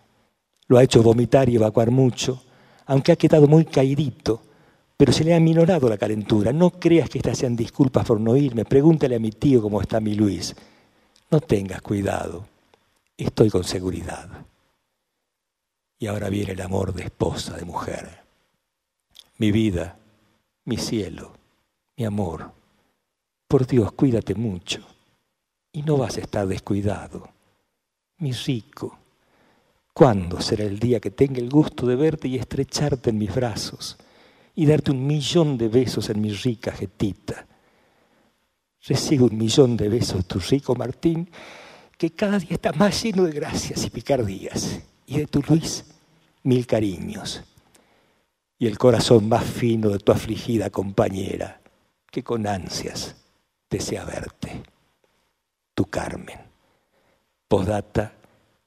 Lo 0.68 0.78
ha 0.78 0.84
hecho 0.84 1.02
vomitar 1.02 1.48
y 1.48 1.56
evacuar 1.56 1.90
mucho, 1.90 2.40
aunque 2.86 3.10
ha 3.10 3.16
quedado 3.16 3.48
muy 3.48 3.64
caidito, 3.64 4.42
pero 5.02 5.12
se 5.12 5.24
le 5.24 5.34
ha 5.34 5.40
minorado 5.40 5.88
la 5.88 5.98
calentura. 5.98 6.52
No 6.52 6.70
creas 6.70 7.10
que 7.10 7.18
estas 7.18 7.36
sean 7.36 7.56
disculpas 7.56 8.06
por 8.06 8.20
no 8.20 8.36
irme. 8.36 8.64
Pregúntale 8.64 9.16
a 9.16 9.18
mi 9.18 9.32
tío 9.32 9.60
cómo 9.60 9.80
está 9.80 9.98
mi 9.98 10.14
Luis. 10.14 10.54
No 11.28 11.40
tengas 11.40 11.82
cuidado. 11.82 12.46
Estoy 13.16 13.50
con 13.50 13.64
seguridad. 13.64 14.28
Y 15.98 16.06
ahora 16.06 16.28
viene 16.28 16.52
el 16.52 16.60
amor 16.60 16.94
de 16.94 17.02
esposa, 17.02 17.56
de 17.56 17.64
mujer. 17.64 18.20
Mi 19.38 19.50
vida, 19.50 19.98
mi 20.66 20.76
cielo, 20.76 21.32
mi 21.96 22.04
amor. 22.04 22.52
Por 23.48 23.66
Dios, 23.66 23.90
cuídate 23.94 24.36
mucho 24.36 24.86
y 25.72 25.82
no 25.82 25.96
vas 25.96 26.16
a 26.16 26.20
estar 26.20 26.46
descuidado. 26.46 27.28
Mi 28.18 28.30
rico, 28.30 28.96
¿cuándo 29.92 30.40
será 30.40 30.62
el 30.62 30.78
día 30.78 31.00
que 31.00 31.10
tenga 31.10 31.40
el 31.40 31.50
gusto 31.50 31.88
de 31.88 31.96
verte 31.96 32.28
y 32.28 32.36
estrecharte 32.36 33.10
en 33.10 33.18
mis 33.18 33.34
brazos 33.34 33.98
y 34.54 34.66
darte 34.66 34.90
un 34.90 35.06
millón 35.06 35.56
de 35.56 35.68
besos 35.68 36.10
en 36.10 36.20
mi 36.20 36.32
rica 36.32 36.72
jetita? 36.72 37.46
Recibe 38.84 39.24
un 39.24 39.38
millón 39.38 39.76
de 39.76 39.88
besos 39.88 40.26
tu 40.26 40.38
rico 40.38 40.74
Martín, 40.74 41.30
que 41.96 42.10
cada 42.10 42.38
día 42.38 42.52
está 42.52 42.72
más 42.72 43.02
lleno 43.02 43.24
de 43.24 43.32
gracias 43.32 43.84
y 43.84 43.90
picardías, 43.90 44.80
y 45.06 45.18
de 45.18 45.26
tu 45.26 45.40
Luis, 45.42 45.84
mil 46.42 46.66
cariños, 46.66 47.42
y 48.58 48.66
el 48.66 48.78
corazón 48.78 49.28
más 49.28 49.44
fino 49.44 49.90
de 49.90 49.98
tu 49.98 50.12
afligida 50.12 50.70
compañera, 50.70 51.60
que 52.10 52.22
con 52.22 52.46
ansias 52.46 53.16
desea 53.70 54.04
verte. 54.04 54.62
Tu 55.74 55.86
Carmen. 55.86 56.38
Posdata, 57.48 58.14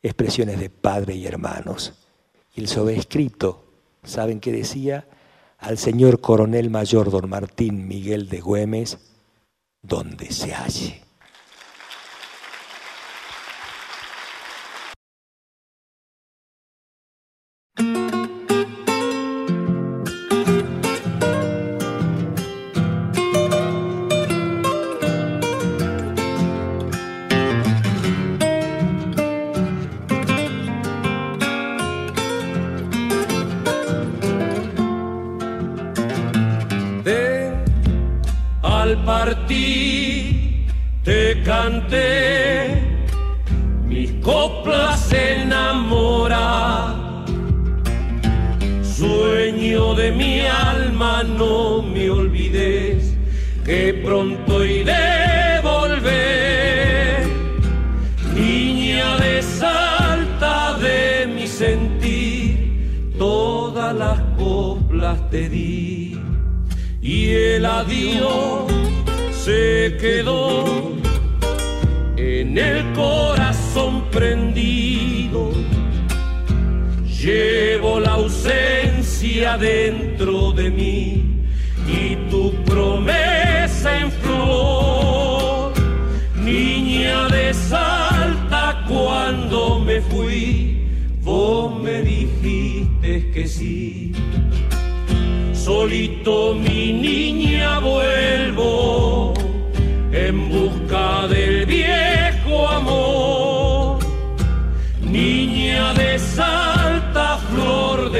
expresiones 0.02 0.60
de 0.60 0.70
padre 0.70 1.16
y 1.16 1.26
hermanos. 1.28 1.94
Y 2.56 2.62
el 2.62 2.68
sobrescrito, 2.68 3.66
¿saben 4.04 4.40
qué 4.40 4.52
decía? 4.52 5.08
Al 5.58 5.78
señor 5.78 6.22
coronel 6.22 6.70
mayor 6.70 7.10
don 7.10 7.30
Martín 7.30 7.88
Miguel 7.88 8.30
de 8.30 8.42
Güemes, 8.42 9.00
donde 9.82 10.32
se 10.32 10.54
halle. 10.54 11.05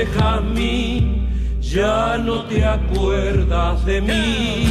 De 0.06 0.12
jazmín, 0.12 1.30
ya 1.62 2.18
no 2.18 2.46
te 2.46 2.64
acuerdas 2.64 3.86
de 3.86 4.02
mí. 4.02 4.68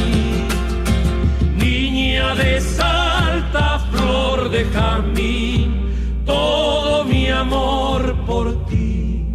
Niña 1.57 2.35
de 2.35 2.61
Salta, 2.61 3.79
flor 3.91 4.49
de 4.49 4.65
jazmín, 4.65 6.23
todo 6.25 7.03
mi 7.05 7.27
amor 7.27 8.15
por 8.25 8.65
ti. 8.65 9.25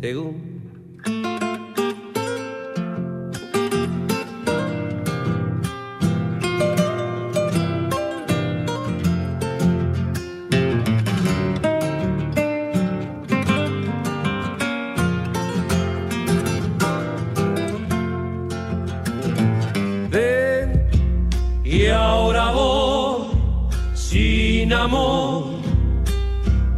Según 0.00 0.35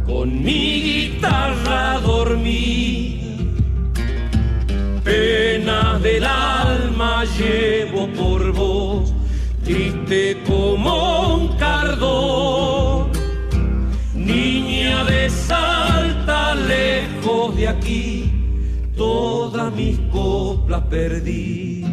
con 0.05 0.43
mi 0.43 0.81
guitarra 0.81 1.99
dormida. 1.99 3.27
Penas 5.03 6.01
del 6.01 6.23
alma 6.23 7.23
llevo 7.37 8.07
por 8.13 8.51
vos, 8.53 9.13
triste 9.63 10.41
como 10.47 11.35
un 11.35 11.47
cardón. 11.57 13.11
Niña 14.15 15.03
de 15.03 15.29
Salta, 15.29 16.55
lejos 16.55 17.55
de 17.55 17.67
aquí, 17.67 18.31
todas 18.97 19.71
mis 19.73 19.99
coplas 20.11 20.81
perdí. 20.89 21.85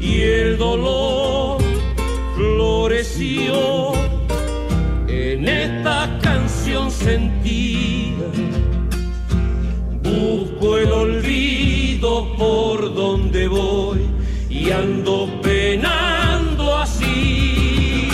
Y 0.00 0.20
el 0.20 0.58
dolor 0.58 1.60
floreció 2.36 3.93
por 12.44 12.94
donde 12.94 13.48
voy 13.48 14.00
y 14.50 14.70
ando 14.70 15.16
penando 15.42 16.76
así. 16.76 18.08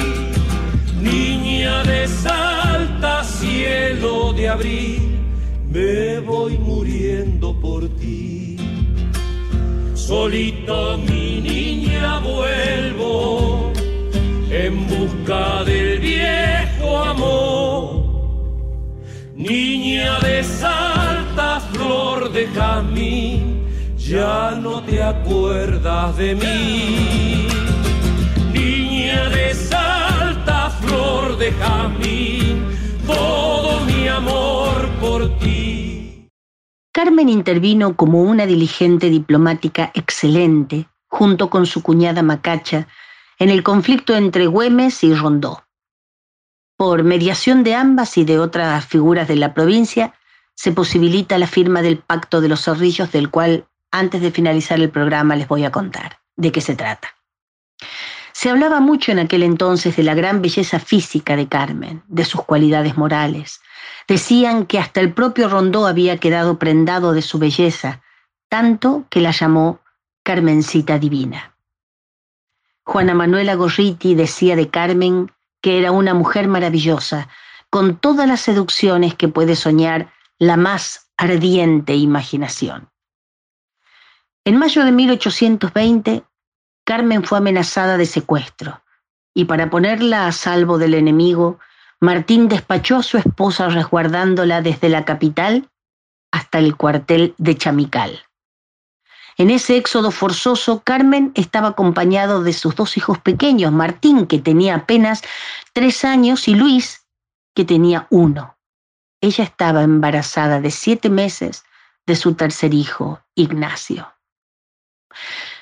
Niña 1.01 1.83
de 1.83 2.07
Salta, 2.07 3.25
cielo 3.25 4.33
de 4.33 4.49
abril, 4.49 5.03
me 5.69 6.21
voy 6.21 6.59
muriendo 6.59 7.47
por 7.65 7.89
ti. 8.01 8.57
Solito 9.95 10.99
mi 11.09 11.41
niña 11.41 12.21
vuelvo 12.21 13.73
en 14.51 14.75
busca 14.93 15.65
del 15.65 15.99
viejo 15.99 16.89
amor. 17.15 17.85
Niña 19.35 20.19
de 20.21 20.45
Salta, 20.45 21.61
flor 21.73 22.31
de 22.33 22.47
jazmín, 22.49 23.61
ya 24.11 24.59
no 24.61 24.83
te 24.83 25.01
acuerdas 25.01 26.17
de 26.17 26.35
mí. 26.35 27.47
Niña 28.53 29.29
de 29.29 29.55
Salta, 29.55 30.71
flor 30.71 31.39
de 31.39 31.53
jazmín, 31.53 32.65
todo 33.07 33.81
mi 33.85 34.09
amor 34.09 34.89
por 35.01 35.39
ti. 35.39 36.29
Carmen 36.93 37.29
intervino 37.29 37.95
como 37.95 38.23
una 38.23 38.47
diligente 38.47 39.11
diplomática 39.11 39.93
excelente, 39.95 40.89
junto 41.07 41.49
con 41.49 41.67
su 41.67 41.81
cuñada 41.81 42.23
Macacha, 42.25 42.89
en 43.39 43.49
el 43.49 43.63
conflicto 43.63 44.17
entre 44.17 44.49
Güemes 44.49 45.05
y 45.05 45.15
Rondó. 45.15 45.63
Por 46.77 47.05
mediación 47.05 47.63
de 47.63 47.77
ambas 47.77 48.19
y 48.19 48.25
de 48.25 48.41
otras 48.41 48.85
figuras 48.87 49.29
de 49.29 49.37
la 49.37 49.55
provincia, 49.55 50.15
se 50.57 50.73
posibilita 50.73 51.39
la 51.39 51.47
firma 51.47 51.81
del 51.81 51.99
Pacto 51.99 52.41
de 52.41 52.49
los 52.49 52.65
Zorrillos, 52.65 53.13
del 53.13 53.31
cual 53.31 53.67
antes 53.91 54.21
de 54.21 54.31
finalizar 54.31 54.79
el 54.81 54.91
programa 54.91 55.37
les 55.37 55.49
voy 55.49 55.65
a 55.65 55.73
contar 55.73 56.19
de 56.37 56.53
qué 56.53 56.61
se 56.61 56.77
trata. 56.77 57.09
Se 58.33 58.51
hablaba 58.51 58.81
mucho 58.81 59.13
en 59.13 59.19
aquel 59.19 59.43
entonces 59.43 59.97
de 59.97 60.03
la 60.03 60.15
gran 60.15 60.41
belleza 60.41 60.79
física 60.79 61.37
de 61.37 61.49
Carmen, 61.49 62.03
de 62.09 62.25
sus 62.25 62.43
cualidades 62.43 62.97
morales. 62.97 63.61
Decían 64.09 64.67
que 64.67 64.79
hasta 64.79 65.01
el 65.01 65.13
propio 65.13 65.49
Rondó 65.49 65.87
había 65.87 66.19
quedado 66.19 66.59
prendado 66.59 67.13
de 67.13 67.23
su 67.23 67.39
belleza, 67.39 68.03
tanto 68.49 69.05
que 69.11 69.21
la 69.21 69.31
llamó 69.31 69.81
Carmencita 70.23 70.99
Divina. 70.99 71.55
Juana 72.85 73.15
Manuela 73.15 73.55
Gorriti 73.55 74.15
decía 74.15 74.57
de 74.57 74.69
Carmen 74.69 75.31
que 75.61 75.79
era 75.79 75.93
una 75.93 76.15
mujer 76.15 76.49
maravillosa, 76.49 77.29
con 77.69 77.97
todas 77.99 78.27
las 78.27 78.41
seducciones 78.41 79.15
que 79.15 79.29
puede 79.29 79.55
soñar 79.55 80.13
la 80.39 80.57
más 80.57 81.11
ardiente 81.17 81.95
imaginación. 81.95 82.90
En 84.45 84.57
mayo 84.57 84.85
de 84.85 84.93
1820, 84.93 86.25
Carmen 86.85 87.25
fue 87.25 87.39
amenazada 87.39 87.99
de 87.99 88.07
secuestro, 88.07 88.83
y 89.35 89.45
para 89.45 89.69
ponerla 89.69 90.27
a 90.27 90.33
salvo 90.33 90.79
del 90.79 90.95
enemigo, 90.95 91.59
Martín 92.01 92.49
despachó 92.49 92.97
a 92.97 93.03
su 93.03 93.19
esposa 93.19 93.69
resguardándola 93.69 94.63
desde 94.63 94.89
la 94.89 95.05
capital 95.05 95.69
hasta 96.33 96.59
el 96.59 96.77
cuartel 96.77 97.35
de 97.37 97.57
Chamical. 97.57 98.21
En 99.37 99.51
ese 99.51 99.77
éxodo 99.77 100.11
forzoso, 100.11 100.83
Carmen 100.83 101.33
estaba 101.35 101.69
acompañado 101.69 102.43
de 102.43 102.55
sus 102.55 102.75
dos 102.75 102.97
hijos 102.97 103.19
pequeños, 103.19 103.73
Martín, 103.73 104.27
que 104.27 104.39
tenía 104.39 104.75
apenas 104.75 105.23
tres 105.75 106.05
años, 106.05 106.49
y 106.49 106.55
Luis, 106.55 107.07
que 107.55 107.67
tenía 107.67 108.07
uno. 108.11 108.57
Ella 109.21 109.45
estaba 109.45 109.83
embarazada 109.83 110.61
de 110.61 110.71
siete 110.71 111.11
meses 111.11 111.65
de 112.07 112.17
su 112.17 112.35
tercer 112.35 112.73
hijo, 112.73 113.21
Ignacio. 113.35 114.11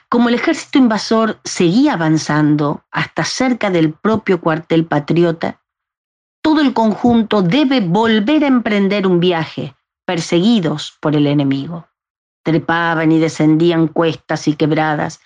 Como 0.08 0.28
el 0.28 0.34
ejército 0.36 0.78
invasor 0.78 1.40
seguía 1.44 1.94
avanzando 1.94 2.84
hasta 2.90 3.24
cerca 3.24 3.70
del 3.70 3.92
propio 3.92 4.40
cuartel 4.40 4.86
patriota, 4.86 5.60
todo 6.42 6.60
el 6.60 6.72
conjunto 6.72 7.42
debe 7.42 7.80
volver 7.80 8.44
a 8.44 8.48
emprender 8.48 9.06
un 9.06 9.20
viaje, 9.20 9.74
perseguidos 10.04 10.96
por 11.00 11.14
el 11.14 11.26
enemigo 11.26 11.88
trepaban 12.48 13.12
y 13.12 13.18
descendían 13.18 13.88
cuestas 13.88 14.48
y 14.48 14.54
quebradas. 14.54 15.20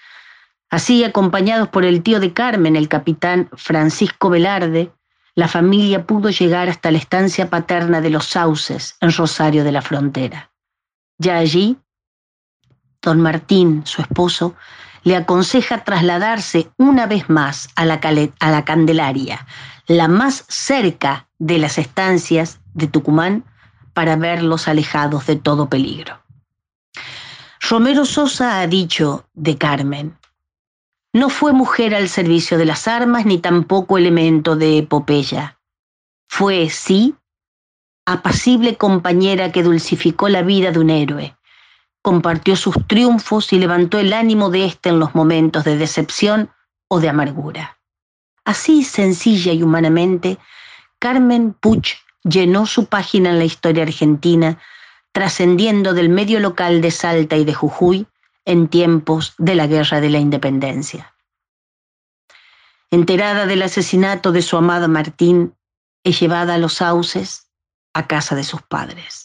Así, 0.70 1.04
acompañados 1.04 1.68
por 1.68 1.85
el 1.85 2.02
tío 2.02 2.18
de 2.18 2.32
Carmen, 2.32 2.74
el 2.74 2.88
capitán 2.88 3.48
Francisco 3.54 4.28
Velarde, 4.28 4.90
la 5.37 5.46
familia 5.46 6.04
pudo 6.04 6.30
llegar 6.30 6.68
hasta 6.68 6.90
la 6.90 6.98
estancia 6.98 7.48
paterna 7.48 8.00
de 8.00 8.11
los 8.11 8.26
Sauces, 8.26 8.96
en 9.00 9.12
Rosario 9.12 9.62
de 9.62 9.70
la 9.70 9.82
Frontera. 9.82 10.50
Ya 11.16 11.37
allí, 11.37 11.78
don 13.02 13.20
Martín, 13.20 13.82
su 13.84 14.00
esposo, 14.00 14.54
le 15.02 15.16
aconseja 15.16 15.84
trasladarse 15.84 16.70
una 16.76 17.06
vez 17.06 17.28
más 17.28 17.68
a 17.74 17.84
la, 17.84 18.00
Candelaria, 18.64 19.46
la 19.88 20.08
más 20.08 20.44
cerca 20.48 21.28
de 21.38 21.58
las 21.58 21.78
estancias 21.78 22.60
de 22.74 22.86
Tucumán, 22.86 23.44
para 23.92 24.16
verlos 24.16 24.68
alejados 24.68 25.26
de 25.26 25.36
todo 25.36 25.68
peligro. 25.68 26.22
Romero 27.60 28.06
Sosa 28.06 28.60
ha 28.60 28.66
dicho 28.66 29.26
de 29.34 29.58
Carmen, 29.58 30.16
no 31.12 31.28
fue 31.28 31.52
mujer 31.52 31.94
al 31.94 32.08
servicio 32.08 32.56
de 32.56 32.64
las 32.64 32.88
armas 32.88 33.26
ni 33.26 33.36
tampoco 33.36 33.98
elemento 33.98 34.56
de 34.56 34.78
epopeya. 34.78 35.58
Fue, 36.26 36.70
sí, 36.70 37.14
apacible 38.06 38.78
compañera 38.78 39.52
que 39.52 39.62
dulcificó 39.62 40.30
la 40.30 40.40
vida 40.40 40.72
de 40.72 40.78
un 40.78 40.88
héroe, 40.88 41.36
compartió 42.02 42.56
sus 42.56 42.74
triunfos 42.86 43.52
y 43.52 43.58
levantó 43.58 43.98
el 43.98 44.12
ánimo 44.12 44.50
de 44.50 44.66
éste 44.66 44.88
en 44.88 44.98
los 44.98 45.14
momentos 45.14 45.64
de 45.64 45.76
decepción 45.76 46.50
o 46.88 47.00
de 47.00 47.08
amargura. 47.08 47.78
Así 48.44 48.82
sencilla 48.82 49.52
y 49.52 49.62
humanamente, 49.62 50.38
Carmen 50.98 51.52
Puch 51.54 51.94
llenó 52.24 52.66
su 52.66 52.86
página 52.86 53.30
en 53.30 53.38
la 53.38 53.44
historia 53.44 53.84
argentina, 53.84 54.58
trascendiendo 55.12 55.94
del 55.94 56.08
medio 56.08 56.40
local 56.40 56.80
de 56.80 56.90
Salta 56.90 57.36
y 57.36 57.44
de 57.44 57.54
Jujuy 57.54 58.06
en 58.44 58.68
tiempos 58.68 59.34
de 59.38 59.54
la 59.54 59.66
Guerra 59.66 60.00
de 60.00 60.10
la 60.10 60.18
Independencia. 60.18 61.14
Enterada 62.90 63.46
del 63.46 63.62
asesinato 63.62 64.32
de 64.32 64.42
su 64.42 64.56
amada 64.56 64.88
Martín, 64.88 65.54
es 66.04 66.18
llevada 66.18 66.54
a 66.54 66.58
los 66.58 66.74
sauces 66.74 67.48
a 67.94 68.06
casa 68.06 68.34
de 68.34 68.44
sus 68.44 68.62
padres. 68.62 69.21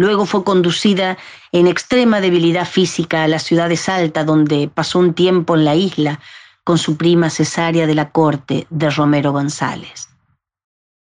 Luego 0.00 0.24
fue 0.24 0.44
conducida 0.44 1.18
en 1.52 1.66
extrema 1.66 2.22
debilidad 2.22 2.66
física 2.66 3.22
a 3.22 3.28
la 3.28 3.38
ciudad 3.38 3.68
de 3.68 3.76
Salta, 3.76 4.24
donde 4.24 4.66
pasó 4.66 4.98
un 4.98 5.12
tiempo 5.12 5.56
en 5.56 5.66
la 5.66 5.74
isla 5.74 6.20
con 6.64 6.78
su 6.78 6.96
prima 6.96 7.28
cesárea 7.28 7.86
de 7.86 7.94
la 7.94 8.10
corte 8.10 8.66
de 8.70 8.88
Romero 8.88 9.32
González. 9.32 10.08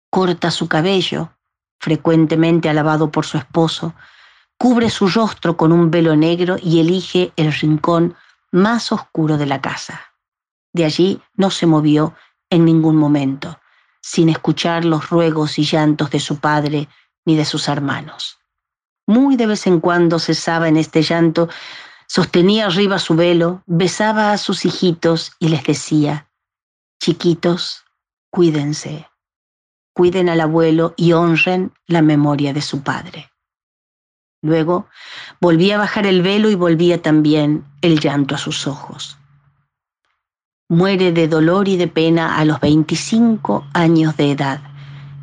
Corta 0.09 0.49
su 0.49 0.67
cabello, 0.67 1.29
frecuentemente 1.79 2.69
alabado 2.69 3.11
por 3.11 3.27
su 3.27 3.37
esposo, 3.37 3.93
cubre 4.57 4.89
su 4.89 5.07
rostro 5.07 5.57
con 5.57 5.71
un 5.71 5.91
velo 5.91 6.15
negro 6.15 6.55
y 6.59 6.79
elige 6.79 7.31
el 7.35 7.53
rincón 7.53 8.15
más 8.51 8.91
oscuro 8.91 9.37
de 9.37 9.45
la 9.45 9.61
casa. 9.61 10.01
De 10.73 10.85
allí 10.85 11.21
no 11.35 11.51
se 11.51 11.67
movió 11.67 12.15
en 12.49 12.65
ningún 12.65 12.95
momento, 12.95 13.59
sin 14.01 14.29
escuchar 14.29 14.85
los 14.85 15.11
ruegos 15.11 15.59
y 15.59 15.65
llantos 15.65 16.09
de 16.09 16.19
su 16.19 16.39
padre 16.39 16.89
ni 17.25 17.35
de 17.35 17.45
sus 17.45 17.67
hermanos. 17.67 18.39
Muy 19.07 19.35
de 19.37 19.47
vez 19.47 19.65
en 19.65 19.79
cuando 19.79 20.19
cesaba 20.19 20.67
en 20.67 20.77
este 20.77 21.01
llanto, 21.01 21.49
sostenía 22.07 22.67
arriba 22.67 22.99
su 22.99 23.15
velo, 23.15 23.63
besaba 23.65 24.31
a 24.31 24.37
sus 24.37 24.65
hijitos 24.65 25.31
y 25.39 25.47
les 25.47 25.63
decía, 25.63 26.29
chiquitos, 27.01 27.85
cuídense, 28.29 29.07
cuiden 29.93 30.29
al 30.29 30.41
abuelo 30.41 30.93
y 30.97 31.13
honren 31.13 31.73
la 31.87 32.01
memoria 32.01 32.53
de 32.53 32.61
su 32.61 32.83
padre. 32.83 33.31
Luego 34.43 34.87
volvía 35.41 35.75
a 35.75 35.79
bajar 35.79 36.05
el 36.05 36.21
velo 36.21 36.49
y 36.49 36.55
volvía 36.55 37.01
también 37.01 37.65
el 37.81 37.99
llanto 37.99 38.35
a 38.35 38.37
sus 38.37 38.67
ojos 38.67 39.17
muere 40.69 41.13
de 41.13 41.27
dolor 41.27 41.67
y 41.69 41.77
de 41.77 41.87
pena 41.87 42.37
a 42.37 42.45
los 42.45 42.59
25 42.59 43.65
años 43.73 44.17
de 44.17 44.31
edad, 44.31 44.61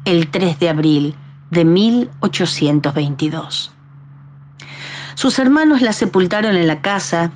el 0.06 0.30
3 0.30 0.58
de 0.58 0.68
abril 0.70 1.16
de 1.54 1.64
1822. 1.64 3.72
Sus 5.14 5.38
hermanos 5.38 5.80
la 5.80 5.92
sepultaron 5.92 6.56
en 6.56 6.66
la 6.66 6.82
casa, 6.82 7.32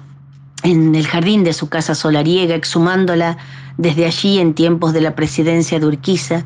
en 0.62 0.94
el 0.94 1.06
jardín 1.06 1.44
de 1.44 1.52
su 1.52 1.68
casa 1.68 1.94
solariega, 1.94 2.54
exhumándola 2.54 3.38
desde 3.78 4.04
allí 4.04 4.40
en 4.40 4.54
tiempos 4.54 4.92
de 4.92 5.00
la 5.00 5.14
presidencia 5.14 5.78
de 5.78 5.86
Urquiza, 5.86 6.44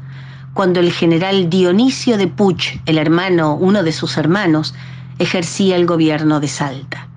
cuando 0.54 0.80
el 0.80 0.92
general 0.92 1.48
Dionisio 1.48 2.18
de 2.18 2.28
Puch, 2.28 2.78
el 2.84 2.98
hermano, 2.98 3.54
uno 3.54 3.82
de 3.82 3.92
sus 3.92 4.18
hermanos, 4.18 4.74
ejercía 5.18 5.76
el 5.76 5.86
gobierno 5.86 6.40
de 6.40 6.48
Salta. 6.48 7.08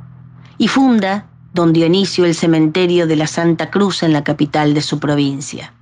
Y 0.58 0.70
funda 0.70 1.28
don 1.54 1.74
Dionisio 1.74 2.26
el 2.26 2.36
cementerio 2.36 3.08
de 3.08 3.18
la 3.18 3.28
Santa 3.28 3.70
Cruz 3.70 4.04
en 4.04 4.14
la 4.14 4.24
capital 4.24 4.74
de 4.74 4.82
su 4.82 5.00
provincia. 5.00 5.74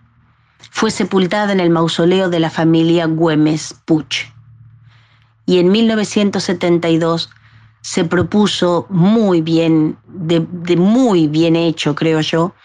Fue 0.71 0.89
sepultada 0.89 1.53
en 1.53 1.59
el 1.59 1.69
mausoleo 1.69 2.29
de 2.29 2.39
la 2.39 2.49
familia 2.49 3.05
Güemes 3.05 3.75
Puch. 3.85 4.32
Y 5.45 5.59
en 5.59 5.71
1972 5.71 7.29
se 7.81 8.05
propuso 8.05 8.87
muy 8.89 9.41
bien, 9.41 9.97
de, 10.07 10.39
muy 10.77 11.27
bien 11.27 11.55
hecho, 11.55 11.95
creo 11.95 12.21
yo, 12.21 12.55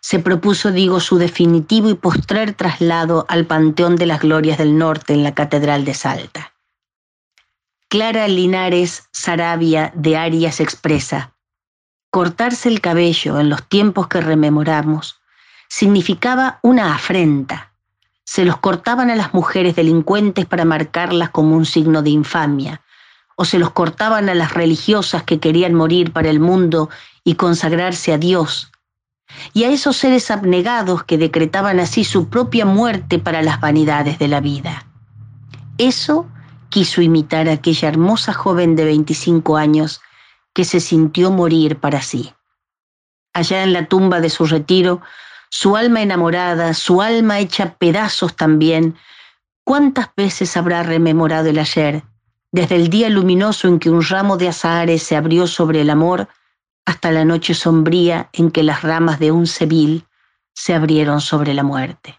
se 0.00 0.18
propuso, 0.18 0.72
digo, 0.72 0.98
su 0.98 1.18
definitivo 1.18 1.88
y 1.88 1.94
postrer 1.94 2.54
traslado 2.54 3.26
al 3.28 3.46
Panteón 3.46 3.96
de 3.96 4.06
las 4.06 4.20
Glorias 4.20 4.58
del 4.58 4.76
Norte 4.76 5.12
en 5.12 5.22
la 5.22 5.34
Catedral 5.34 5.84
de 5.84 5.94
Salta. 5.94 6.52
Clara 7.88 8.26
Linares 8.28 9.08
Sarabia 9.12 9.92
de 9.94 10.16
Arias 10.16 10.60
expresa, 10.60 11.34
cortarse 12.10 12.68
el 12.68 12.80
cabello 12.80 13.38
en 13.38 13.48
los 13.48 13.68
tiempos 13.68 14.08
que 14.08 14.20
rememoramos 14.20 15.20
significaba 15.68 16.58
una 16.62 16.94
afrenta. 16.94 17.69
Se 18.32 18.44
los 18.44 18.58
cortaban 18.58 19.10
a 19.10 19.16
las 19.16 19.34
mujeres 19.34 19.74
delincuentes 19.74 20.46
para 20.46 20.64
marcarlas 20.64 21.30
como 21.30 21.56
un 21.56 21.66
signo 21.66 22.00
de 22.00 22.10
infamia, 22.10 22.80
o 23.34 23.44
se 23.44 23.58
los 23.58 23.72
cortaban 23.72 24.28
a 24.28 24.36
las 24.36 24.54
religiosas 24.54 25.24
que 25.24 25.40
querían 25.40 25.74
morir 25.74 26.12
para 26.12 26.30
el 26.30 26.38
mundo 26.38 26.90
y 27.24 27.34
consagrarse 27.34 28.12
a 28.12 28.18
Dios, 28.18 28.70
y 29.52 29.64
a 29.64 29.70
esos 29.70 29.96
seres 29.96 30.30
abnegados 30.30 31.02
que 31.02 31.18
decretaban 31.18 31.80
así 31.80 32.04
su 32.04 32.28
propia 32.28 32.64
muerte 32.64 33.18
para 33.18 33.42
las 33.42 33.60
vanidades 33.60 34.20
de 34.20 34.28
la 34.28 34.38
vida. 34.38 34.86
Eso 35.76 36.28
quiso 36.68 37.02
imitar 37.02 37.48
a 37.48 37.54
aquella 37.54 37.88
hermosa 37.88 38.32
joven 38.32 38.76
de 38.76 38.84
25 38.84 39.56
años 39.56 40.02
que 40.54 40.64
se 40.64 40.78
sintió 40.78 41.32
morir 41.32 41.80
para 41.80 42.00
sí. 42.00 42.32
Allá 43.32 43.64
en 43.64 43.72
la 43.72 43.86
tumba 43.86 44.20
de 44.20 44.30
su 44.30 44.46
retiro, 44.46 45.00
su 45.50 45.76
alma 45.76 46.00
enamorada, 46.00 46.72
su 46.74 47.02
alma 47.02 47.40
hecha 47.40 47.74
pedazos 47.74 48.36
también, 48.36 48.96
¿cuántas 49.64 50.08
veces 50.16 50.56
habrá 50.56 50.84
rememorado 50.84 51.48
el 51.50 51.58
ayer, 51.58 52.04
desde 52.52 52.76
el 52.76 52.88
día 52.88 53.10
luminoso 53.10 53.66
en 53.66 53.80
que 53.80 53.90
un 53.90 54.02
ramo 54.02 54.36
de 54.36 54.48
azahares 54.48 55.02
se 55.02 55.16
abrió 55.16 55.48
sobre 55.48 55.80
el 55.80 55.90
amor, 55.90 56.28
hasta 56.86 57.10
la 57.10 57.24
noche 57.24 57.54
sombría 57.54 58.30
en 58.32 58.52
que 58.52 58.62
las 58.62 58.82
ramas 58.82 59.18
de 59.18 59.32
un 59.32 59.46
cebil 59.46 60.06
se 60.54 60.72
abrieron 60.72 61.20
sobre 61.20 61.52
la 61.52 61.64
muerte? 61.64 62.18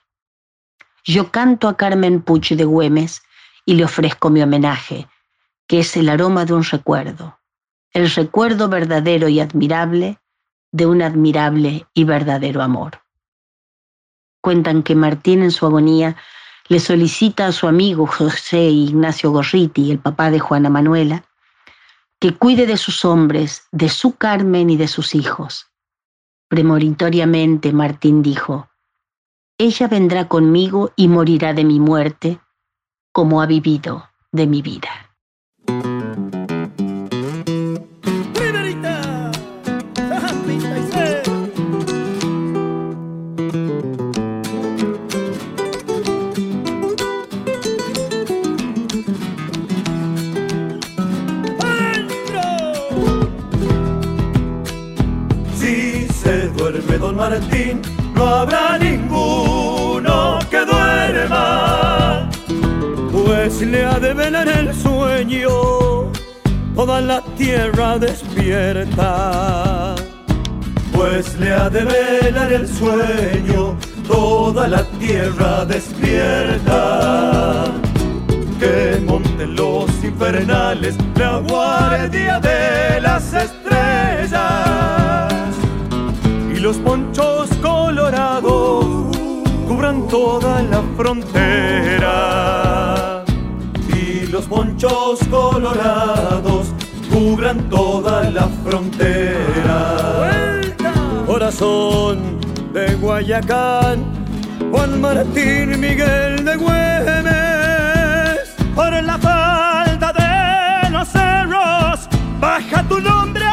Yo 1.06 1.32
canto 1.32 1.70
a 1.70 1.78
Carmen 1.78 2.22
Puch 2.22 2.52
de 2.52 2.66
Güemes 2.66 3.24
y 3.66 3.76
le 3.76 3.86
ofrezco 3.86 4.30
mi 4.30 4.42
homenaje, 4.42 5.08
que 5.68 5.80
es 5.80 5.96
el 5.96 6.10
aroma 6.10 6.44
de 6.44 6.54
un 6.54 6.64
recuerdo, 6.64 7.40
el 7.94 8.12
recuerdo 8.12 8.68
verdadero 8.68 9.30
y 9.30 9.40
admirable 9.40 10.20
de 10.74 10.86
un 10.86 11.02
admirable 11.02 11.88
y 11.94 12.04
verdadero 12.04 12.62
amor. 12.62 13.02
Cuentan 14.42 14.84
que 14.84 14.96
Martín 14.96 15.44
en 15.44 15.52
su 15.52 15.66
agonía 15.66 16.18
le 16.68 16.80
solicita 16.80 17.48
a 17.48 17.52
su 17.52 17.68
amigo 17.68 18.08
José 18.08 18.62
Ignacio 18.62 19.32
Gorriti, 19.32 19.92
el 19.92 20.00
papá 20.00 20.32
de 20.32 20.40
Juana 20.40 20.70
Manuela, 20.70 21.26
que 22.20 22.36
cuide 22.36 22.66
de 22.66 22.78
sus 22.78 23.06
hombres, 23.06 23.68
de 23.72 23.90
su 23.90 24.16
Carmen 24.16 24.70
y 24.70 24.78
de 24.78 24.88
sus 24.88 25.16
hijos. 25.16 25.68
Premonitoriamente 26.48 27.72
Martín 27.72 28.22
dijo, 28.22 28.70
ella 29.58 29.88
vendrá 29.88 30.28
conmigo 30.28 30.92
y 30.96 31.08
morirá 31.08 31.54
de 31.54 31.64
mi 31.64 31.80
muerte, 31.80 32.40
como 33.12 33.42
ha 33.42 33.46
vivido 33.46 34.10
de 34.32 34.48
mi 34.48 34.62
vida. 34.62 35.11
No 58.14 58.28
habrá 58.28 58.78
ninguno 58.78 60.38
que 60.50 60.66
duerma, 60.66 62.30
pues 63.14 63.62
le 63.62 63.86
ha 63.86 63.98
de 64.00 64.14
velar 64.14 64.50
el 64.50 64.76
sueño 64.76 66.12
toda 66.76 67.00
la 67.00 67.22
tierra 67.38 67.98
despierta. 67.98 69.96
Pues 70.92 71.40
le 71.40 71.54
ha 71.54 71.70
de 71.70 71.86
velar 71.86 72.52
el 72.52 72.68
sueño 72.68 73.78
toda 74.10 74.68
la 74.68 74.84
tierra 75.00 75.64
despierta. 75.64 77.64
Que 78.60 79.02
monten 79.08 79.56
los 79.56 79.90
infernales 80.04 80.98
la 81.16 81.38
guardia 81.38 82.42
de 82.42 83.00
las 83.00 83.34
estrellas 83.34 83.61
los 86.62 86.78
ponchos 86.78 87.50
colorados 87.60 88.86
cubran 89.68 90.08
toda 90.08 90.62
la 90.62 90.84
frontera. 90.96 92.06
Y 93.90 94.28
los 94.28 94.46
ponchos 94.46 95.20
colorados 95.30 96.68
cubran 97.12 97.68
toda 97.70 98.30
la 98.30 98.48
frontera. 98.64 99.96
Corazón 101.26 102.40
de 102.74 102.94
Guayacán, 102.96 104.06
Juan 104.72 105.02
Martín 105.02 105.80
Miguel 105.80 106.46
de 106.46 106.58
Güemes, 106.58 107.34
por 108.76 108.94
la 109.04 109.18
falta 109.18 110.14
de 110.14 110.92
los 110.92 111.08
cerros, 111.08 112.08
baja 112.40 112.84
tu 112.84 113.00
nombre 113.00 113.51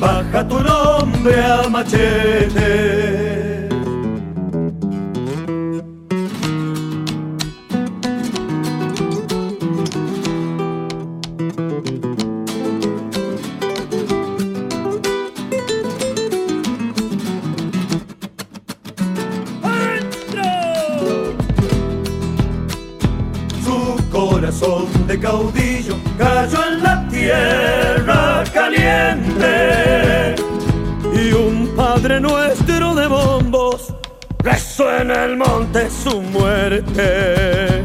baja 0.00 0.46
tu 0.48 0.60
nombre 0.60 1.34
a 1.40 1.68
machete. 1.68 3.16
de 25.06 25.20
caudillo 25.20 25.94
cayó 26.18 26.58
en 26.66 26.82
la 26.82 26.95
tierra 27.26 28.44
caliente 28.54 30.36
y 31.12 31.32
un 31.32 31.68
padre 31.74 32.20
nuestro 32.20 32.94
de 32.94 33.08
bombos 33.08 33.92
rezó 34.44 34.96
en 35.00 35.10
el 35.10 35.36
monte 35.36 35.88
su 35.90 36.22
muerte. 36.22 37.82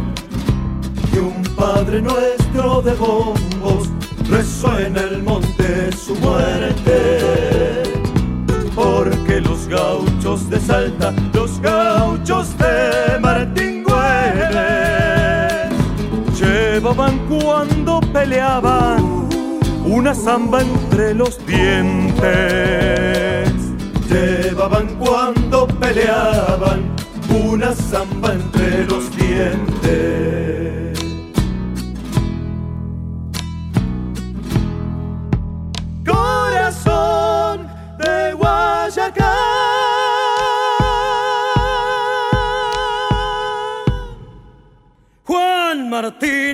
Y 1.14 1.18
un 1.18 1.42
padre 1.56 2.02
nuestro 2.04 2.84
de 2.84 2.94
bombos 2.94 3.90
rezó 4.30 4.78
en 4.78 4.96
el 4.96 5.24
monte 5.24 5.92
su 5.92 6.14
muerte. 6.16 7.82
Porque 8.76 9.42
los 9.42 9.68
gauchos 9.68 10.50
de 10.52 10.60
Salta 10.60 11.14
los 11.34 11.60
gauchos 11.62 12.56
de 12.60 13.20
Martín 13.20 13.82
llevaban 16.82 17.20
cuando 17.28 18.02
peleaban 18.14 19.01
una 20.12 20.24
zamba 20.24 20.62
entre 20.62 21.14
los 21.14 21.38
dientes. 21.46 22.22
Llevaban 24.10 24.88
cuando 24.98 25.66
peleaban 25.66 26.94
una 27.30 27.72
zamba 27.74 28.34
entre 28.34 28.88
los 28.88 29.10
dientes. 29.16 31.00
Corazón 36.06 37.70
de 38.00 38.34
Guayacán. 38.34 39.32
Martín 45.90 46.51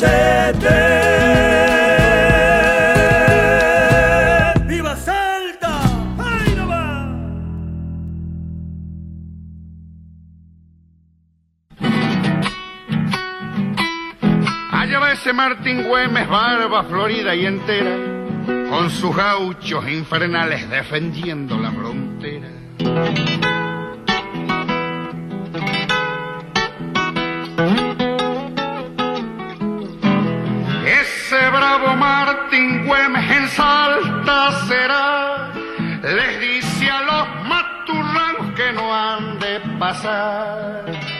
nombre 0.00 0.06
a 0.06 0.52
machete. 0.52 1.08
Martín 15.34 15.84
Güemes, 15.84 16.26
barba 16.28 16.84
florida 16.84 17.34
y 17.34 17.44
entera, 17.44 17.96
con 18.70 18.88
sus 18.90 19.14
gauchos 19.14 19.86
infernales 19.88 20.68
defendiendo 20.70 21.58
la 21.58 21.70
frontera. 21.70 23.57
Les 36.02 36.40
dice 36.40 36.90
a 36.90 37.02
los 37.02 37.26
maturranos 37.48 38.54
que 38.56 38.72
no 38.72 38.94
han 38.94 39.38
de 39.38 39.60
pasar. 39.78 41.18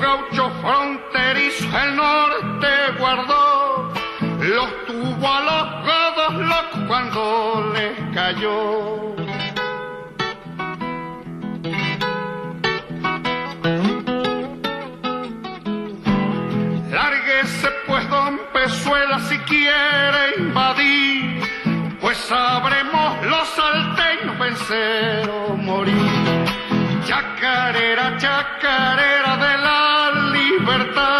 gaucho 0.00 0.50
fronterizo 0.60 1.66
el 1.78 1.96
norte 1.96 2.68
guardó, 2.98 3.92
los 4.20 4.86
tuvo 4.86 5.28
a 5.28 5.40
los 5.48 5.66
godos 5.86 6.34
locos 6.46 6.80
cuando 6.86 7.72
les 7.74 8.14
cayó. 8.14 8.97
Morir. 25.56 25.94
Chacarera, 27.06 28.16
chacarera 28.18 29.36
de 29.36 29.54
la 29.66 29.80
libertad, 30.32 31.17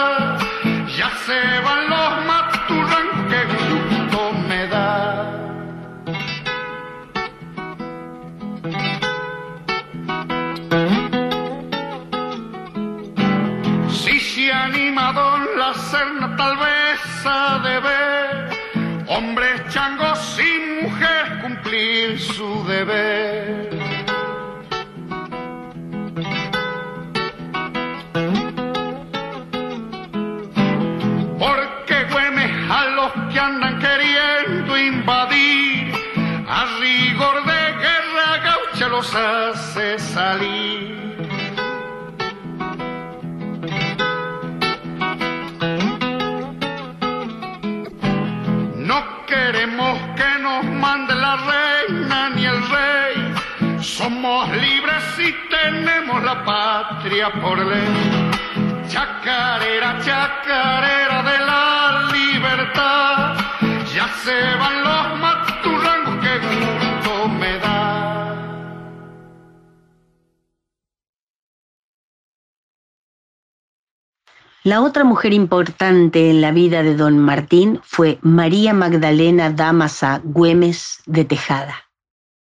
La 74.68 74.82
otra 74.82 75.02
mujer 75.02 75.32
importante 75.32 76.28
en 76.28 76.42
la 76.42 76.52
vida 76.52 76.82
de 76.82 76.94
don 76.94 77.18
Martín 77.18 77.80
fue 77.82 78.18
María 78.20 78.74
Magdalena 78.74 79.48
Damasa 79.48 80.20
Güemes 80.22 81.00
de 81.06 81.24
Tejada, 81.24 81.88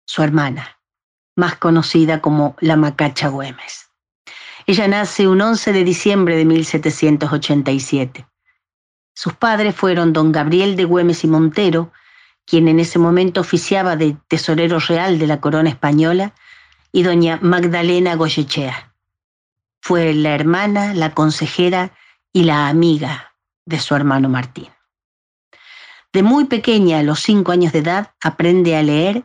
su 0.06 0.22
hermana. 0.22 0.78
más 1.36 1.56
conocida 1.56 2.22
como 2.22 2.56
la 2.60 2.76
Macacha 2.76 3.28
Güemes. 3.28 3.90
Ella 4.66 4.88
nace 4.88 5.28
un 5.28 5.42
11 5.42 5.74
de 5.74 5.84
diciembre 5.84 6.38
de 6.38 6.46
1787. 6.46 8.26
Sus 9.12 9.34
padres 9.34 9.74
fueron 9.74 10.14
don 10.14 10.32
Gabriel 10.32 10.74
de 10.74 10.86
Güemes 10.86 11.22
y 11.22 11.26
Montero, 11.26 11.92
quien 12.46 12.66
en 12.68 12.80
ese 12.80 12.98
momento 12.98 13.42
oficiaba 13.42 13.94
de 13.94 14.16
tesorero 14.26 14.78
real 14.78 15.18
de 15.18 15.26
la 15.26 15.42
corona 15.42 15.68
española, 15.68 16.32
y 16.92 17.02
doña 17.02 17.38
Magdalena 17.42 18.14
Goyechea. 18.14 18.94
Fue 19.82 20.14
la 20.14 20.34
hermana, 20.34 20.94
la 20.94 21.12
consejera 21.12 21.92
y 22.36 22.44
la 22.44 22.68
amiga 22.68 23.32
de 23.64 23.80
su 23.80 23.94
hermano 23.94 24.28
Martín. 24.28 24.68
De 26.12 26.22
muy 26.22 26.44
pequeña, 26.44 26.98
a 26.98 27.02
los 27.02 27.20
cinco 27.20 27.50
años 27.50 27.72
de 27.72 27.78
edad, 27.78 28.12
aprende 28.22 28.76
a 28.76 28.82
leer 28.82 29.24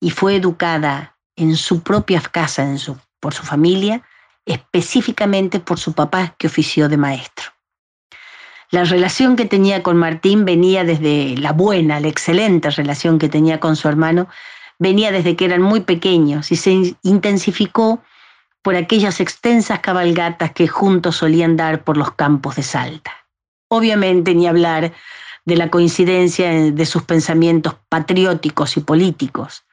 y 0.00 0.10
fue 0.10 0.36
educada 0.36 1.16
en 1.34 1.56
su 1.56 1.82
propia 1.82 2.20
casa, 2.20 2.72
por 3.18 3.34
su 3.34 3.42
familia, 3.42 4.02
específicamente 4.46 5.58
por 5.58 5.80
su 5.80 5.92
papá 5.92 6.36
que 6.38 6.46
ofició 6.46 6.88
de 6.88 6.98
maestro. 6.98 7.50
La 8.70 8.84
relación 8.84 9.34
que 9.34 9.46
tenía 9.46 9.82
con 9.82 9.96
Martín 9.96 10.44
venía 10.44 10.84
desde 10.84 11.36
la 11.38 11.50
buena, 11.50 11.98
la 11.98 12.06
excelente 12.06 12.70
relación 12.70 13.18
que 13.18 13.28
tenía 13.28 13.58
con 13.58 13.74
su 13.74 13.88
hermano, 13.88 14.28
venía 14.78 15.10
desde 15.10 15.34
que 15.34 15.46
eran 15.46 15.62
muy 15.62 15.80
pequeños 15.80 16.52
y 16.52 16.54
se 16.54 16.94
intensificó 17.02 18.04
por 18.62 18.76
aquellas 18.76 19.20
extensas 19.20 19.80
cabalgatas 19.80 20.52
que 20.52 20.68
juntos 20.68 21.16
solían 21.16 21.56
dar 21.56 21.84
por 21.84 21.96
los 21.96 22.12
campos 22.12 22.56
de 22.56 22.62
Salta. 22.62 23.12
Obviamente 23.68 24.34
ni 24.34 24.46
hablar 24.46 24.92
de 25.44 25.56
la 25.56 25.70
coincidencia 25.70 26.50
de 26.50 26.86
sus 26.86 27.02
pensamientos 27.02 27.76
patrióticos 27.88 28.76
y 28.76 28.80
políticos. 28.80 29.64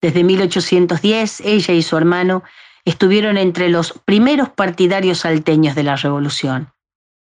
Desde 0.00 0.24
1810, 0.24 1.40
ella 1.40 1.74
y 1.74 1.82
su 1.82 1.96
hermano 1.96 2.42
estuvieron 2.86 3.36
entre 3.36 3.68
los 3.68 3.92
primeros 4.04 4.48
partidarios 4.48 5.18
salteños 5.18 5.74
de 5.74 5.82
la 5.82 5.96
revolución 5.96 6.72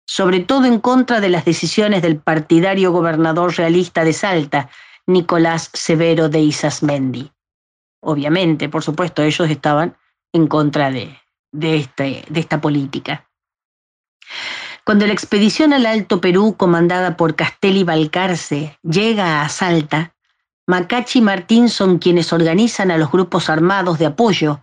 sobre 0.06 0.40
todo 0.40 0.66
en 0.66 0.80
contra 0.80 1.20
de 1.20 1.30
las 1.30 1.46
decisiones 1.46 2.02
del 2.02 2.18
partidario 2.18 2.92
gobernador 2.92 3.56
realista 3.58 4.04
de 4.04 4.14
Salta, 4.14 4.70
Nicolás 5.08 5.70
Severo 5.74 6.30
de 6.30 6.42
Isasmendi. 6.42 7.32
Obviamente, 8.02 8.70
por 8.70 8.84
supuesto, 8.84 9.24
ellos 9.24 9.50
estaban 9.50 9.98
en 10.36 10.48
contra 10.48 10.90
este, 10.90 12.26
de 12.28 12.40
esta 12.40 12.60
política. 12.60 13.30
Cuando 14.84 15.08
la 15.08 15.14
expedición 15.14 15.72
al 15.72 15.86
Alto 15.86 16.20
Perú, 16.20 16.56
comandada 16.58 17.16
por 17.16 17.36
Castelli 17.36 17.86
Balcarce, 17.86 18.78
llega 18.84 19.42
a 19.42 19.50
Salta, 19.50 20.14
Macachi 20.68 21.20
y 21.20 21.22
Martín 21.22 21.70
son 21.70 22.00
quienes 22.00 22.34
organizan 22.34 22.92
a 22.92 22.98
los 22.98 23.12
grupos 23.12 23.50
armados 23.50 23.98
de 23.98 24.08
apoyo 24.08 24.62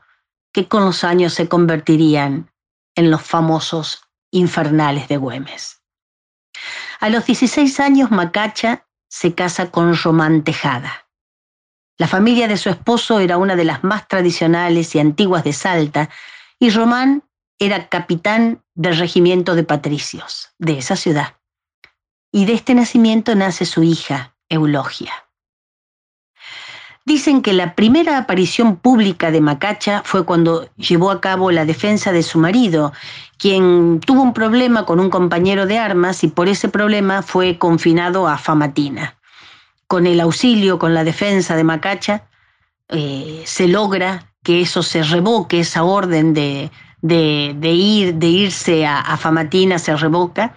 que 0.53 0.69
con 0.69 0.85
los 0.85 1.05
años 1.05 1.33
se 1.33 1.49
convertirían 1.49 2.53
en 2.95 3.11
los 3.11 3.23
famosos 3.23 4.03
infernales 4.31 5.09
de 5.09 5.17
Güemes. 5.17 5.81
A 7.01 7.09
los 7.09 7.25
16 7.25 7.81
años, 7.81 8.11
Macacha 8.11 8.87
se 9.09 9.35
casa 9.35 9.71
con 9.71 9.97
Román 9.97 10.45
Tejada. 10.45 11.02
La 12.03 12.09
familia 12.09 12.49
de 12.49 12.57
su 12.57 12.69
esposo 12.69 13.21
era 13.21 13.37
una 13.39 13.55
de 13.55 13.63
las 13.63 13.85
más 13.85 14.09
tradicionales 14.09 14.93
y 14.97 14.99
antiguas 14.99 15.45
de 15.45 15.53
Salta, 15.53 16.11
y 16.59 16.71
Román 16.71 17.23
era 17.61 17.89
capitán 17.89 18.61
del 18.75 18.97
regimiento 18.97 19.55
de 19.55 19.63
patricios 19.63 20.49
de 20.59 20.79
esa 20.79 20.97
ciudad. 20.97 21.37
Y 22.33 22.45
de 22.47 22.55
este 22.55 22.75
nacimiento 22.75 23.37
nace 23.37 23.67
su 23.67 23.85
hija, 23.85 24.35
Eulogia. 24.49 25.13
Dicen 27.05 27.41
que 27.41 27.53
la 27.53 27.77
primera 27.77 28.19
aparición 28.19 28.79
pública 28.79 29.31
de 29.31 29.41
Macacha 29.41 30.03
fue 30.05 30.25
cuando 30.25 30.69
llevó 30.75 31.13
a 31.13 31.21
cabo 31.21 31.53
la 31.53 31.65
defensa 31.65 32.11
de 32.11 32.25
su 32.25 32.37
marido, 32.41 32.93
quien 33.39 34.01
tuvo 34.01 34.23
un 34.23 34.35
problema 34.35 34.87
con 34.87 34.99
un 34.99 35.09
compañero 35.09 35.67
de 35.67 35.79
armas 35.79 36.25
y 36.25 36.27
por 36.27 36.49
ese 36.49 36.69
problema 36.69 37.23
fue 37.23 37.59
confinado 37.59 38.27
a 38.27 38.39
Famatina. 38.39 39.22
Con 39.93 40.07
el 40.07 40.23
auxilio, 40.23 40.79
con 40.79 40.95
la 40.95 41.05
defensa 41.05 41.55
de 41.55 41.65
Macacha, 41.65 42.23
eh, 42.89 43.43
se 43.45 43.69
logra 43.69 44.33
que 44.43 44.63
eso 44.63 44.83
se 44.83 45.03
revoque, 45.03 45.61
esa 45.61 45.85
orden 45.85 46.33
de, 46.33 46.71
ir, 47.03 48.15
de 48.15 48.27
irse 48.27 48.87
a, 48.87 49.01
a 49.01 49.19
Famatina 49.19 49.79
se 49.79 49.95
revoca 49.95 50.55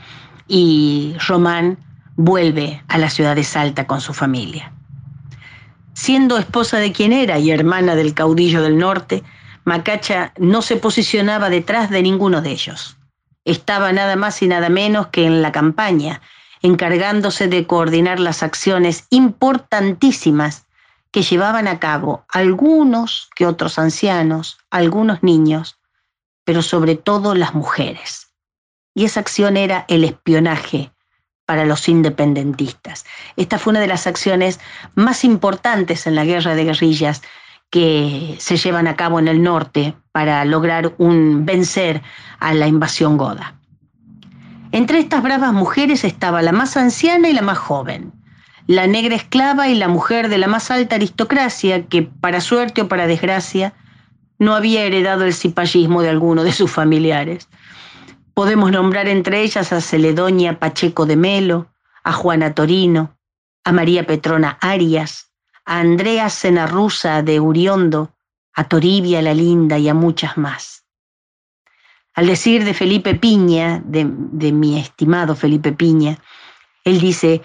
y 0.47 1.17
Román 1.27 1.77
vuelve 2.15 2.81
a 2.87 2.97
la 2.97 3.09
ciudad 3.09 3.35
de 3.35 3.43
Salta 3.43 3.85
con 3.85 3.99
su 3.99 4.13
familia. 4.13 4.71
Siendo 5.91 6.37
esposa 6.37 6.77
de 6.77 6.93
quien 6.93 7.11
era 7.11 7.37
y 7.37 7.51
hermana 7.51 7.95
del 7.95 8.13
caudillo 8.13 8.61
del 8.61 8.77
norte, 8.77 9.21
Macacha 9.65 10.31
no 10.37 10.61
se 10.61 10.77
posicionaba 10.77 11.49
detrás 11.49 11.89
de 11.89 12.01
ninguno 12.01 12.41
de 12.41 12.51
ellos. 12.51 12.95
Estaba 13.43 13.91
nada 13.91 14.15
más 14.15 14.41
y 14.41 14.47
nada 14.47 14.69
menos 14.69 15.07
que 15.07 15.25
en 15.25 15.41
la 15.41 15.51
campaña, 15.51 16.21
encargándose 16.65 17.47
de 17.47 17.67
coordinar 17.67 18.19
las 18.19 18.41
acciones 18.41 19.05
importantísimas 19.11 20.65
que 21.11 21.21
llevaban 21.21 21.67
a 21.67 21.79
cabo 21.79 22.25
algunos 22.27 23.29
que 23.35 23.45
otros 23.45 23.77
ancianos, 23.77 24.57
algunos 24.71 25.21
niños, 25.21 25.77
pero 26.43 26.63
sobre 26.63 26.95
todo 26.95 27.35
las 27.35 27.53
mujeres. 27.53 28.33
Y 28.95 29.05
esa 29.05 29.19
acción 29.19 29.57
era 29.57 29.85
el 29.89 30.03
espionaje 30.03 30.91
para 31.45 31.65
los 31.65 31.87
independentistas. 31.87 33.05
Esta 33.35 33.59
fue 33.59 33.71
una 33.71 33.79
de 33.79 33.87
las 33.87 34.07
acciones 34.07 34.59
más 34.95 35.23
importantes 35.23 36.07
en 36.07 36.15
la 36.15 36.25
guerra 36.25 36.55
de 36.55 36.63
guerrillas 36.63 37.21
que 37.69 38.37
se 38.39 38.57
llevan 38.57 38.87
a 38.87 38.95
cabo 38.95 39.19
en 39.19 39.27
el 39.27 39.43
norte 39.43 39.93
para 40.11 40.43
lograr 40.45 40.95
un 40.97 41.45
vencer 41.45 42.01
a 42.39 42.55
la 42.55 42.67
invasión 42.67 43.17
goda. 43.17 43.54
Entre 44.75 44.99
estas 44.99 45.23
bravas 45.23 45.53
mujeres 45.53 46.03
estaba 46.03 46.41
la 46.41 46.51
más 46.51 46.75
anciana 46.75 47.29
y 47.29 47.33
la 47.33 47.41
más 47.41 47.57
joven, 47.57 48.11
la 48.67 48.87
negra 48.87 49.15
esclava 49.15 49.69
y 49.69 49.75
la 49.75 49.87
mujer 49.87 50.27
de 50.27 50.37
la 50.37 50.47
más 50.47 50.69
alta 50.69 50.95
aristocracia 50.95 51.85
que, 51.85 52.03
para 52.03 52.41
suerte 52.41 52.81
o 52.81 52.89
para 52.89 53.07
desgracia, 53.07 53.73
no 54.37 54.53
había 54.53 54.83
heredado 54.83 55.23
el 55.23 55.33
cipallismo 55.33 56.01
de 56.01 56.09
alguno 56.09 56.43
de 56.43 56.51
sus 56.51 56.69
familiares. 56.69 57.47
Podemos 58.33 58.69
nombrar 58.69 59.07
entre 59.07 59.43
ellas 59.43 59.71
a 59.71 59.79
Celedonia 59.79 60.59
Pacheco 60.59 61.05
de 61.05 61.15
Melo, 61.15 61.67
a 62.03 62.11
Juana 62.11 62.53
Torino, 62.53 63.15
a 63.63 63.71
María 63.71 64.05
Petrona 64.05 64.57
Arias, 64.59 65.31
a 65.63 65.79
Andrea 65.79 66.29
Senarrusa 66.29 67.21
de 67.21 67.39
Uriondo, 67.39 68.11
a 68.53 68.65
Toribia 68.65 69.21
la 69.21 69.33
Linda 69.33 69.77
y 69.77 69.87
a 69.87 69.93
muchas 69.93 70.37
más. 70.37 70.84
Al 72.15 72.27
decir 72.27 72.63
de 72.63 72.73
Felipe 72.73 73.13
Piña, 73.15 73.81
de, 73.85 74.05
mi 74.05 74.79
estimado 74.79 75.35
Felipe 75.35 75.73
Piña, 75.73 76.17
él 76.85 76.99
dice, 77.01 77.41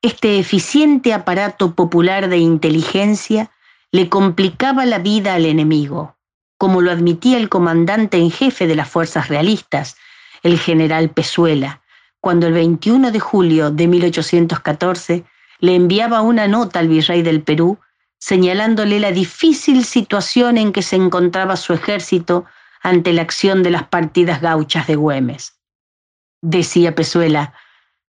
este 0.00 0.38
eficiente 0.38 1.12
aparato 1.12 1.74
popular 1.74 2.28
de 2.28 2.38
inteligencia 2.38 3.50
le 3.92 4.08
complicaba 4.08 4.86
la 4.86 4.98
vida 4.98 5.34
al 5.34 5.44
enemigo, 5.44 6.16
como 6.56 6.80
lo 6.80 6.90
admitía 6.90 7.36
el 7.36 7.50
comandante 7.50 8.16
en 8.16 8.30
jefe 8.30 8.66
de 8.66 8.74
las 8.74 8.88
fuerzas 8.88 9.28
realistas, 9.28 9.96
el 10.42 10.58
general 10.58 11.10
Pezuela, 11.10 11.82
cuando 12.20 12.46
el 12.46 12.54
21 12.54 13.10
de 13.10 13.20
julio 13.20 13.70
de 13.70 13.86
1814 13.86 15.24
le 15.60 15.74
enviaba 15.74 16.22
una 16.22 16.48
nota 16.48 16.78
al 16.78 16.88
virrey 16.88 17.20
del 17.20 17.42
Perú 17.42 17.78
señalándole 18.18 19.00
la 19.00 19.12
difícil 19.12 19.84
situación 19.84 20.56
en 20.56 20.72
que 20.72 20.80
se 20.80 20.96
encontraba 20.96 21.56
su 21.56 21.74
ejército 21.74 22.46
ante 22.84 23.12
la 23.12 23.22
acción 23.22 23.64
de 23.64 23.70
las 23.70 23.88
partidas 23.88 24.40
gauchas 24.40 24.86
de 24.86 24.94
Güemes. 24.94 25.58
Decía 26.40 26.94
Pezuela, 26.94 27.54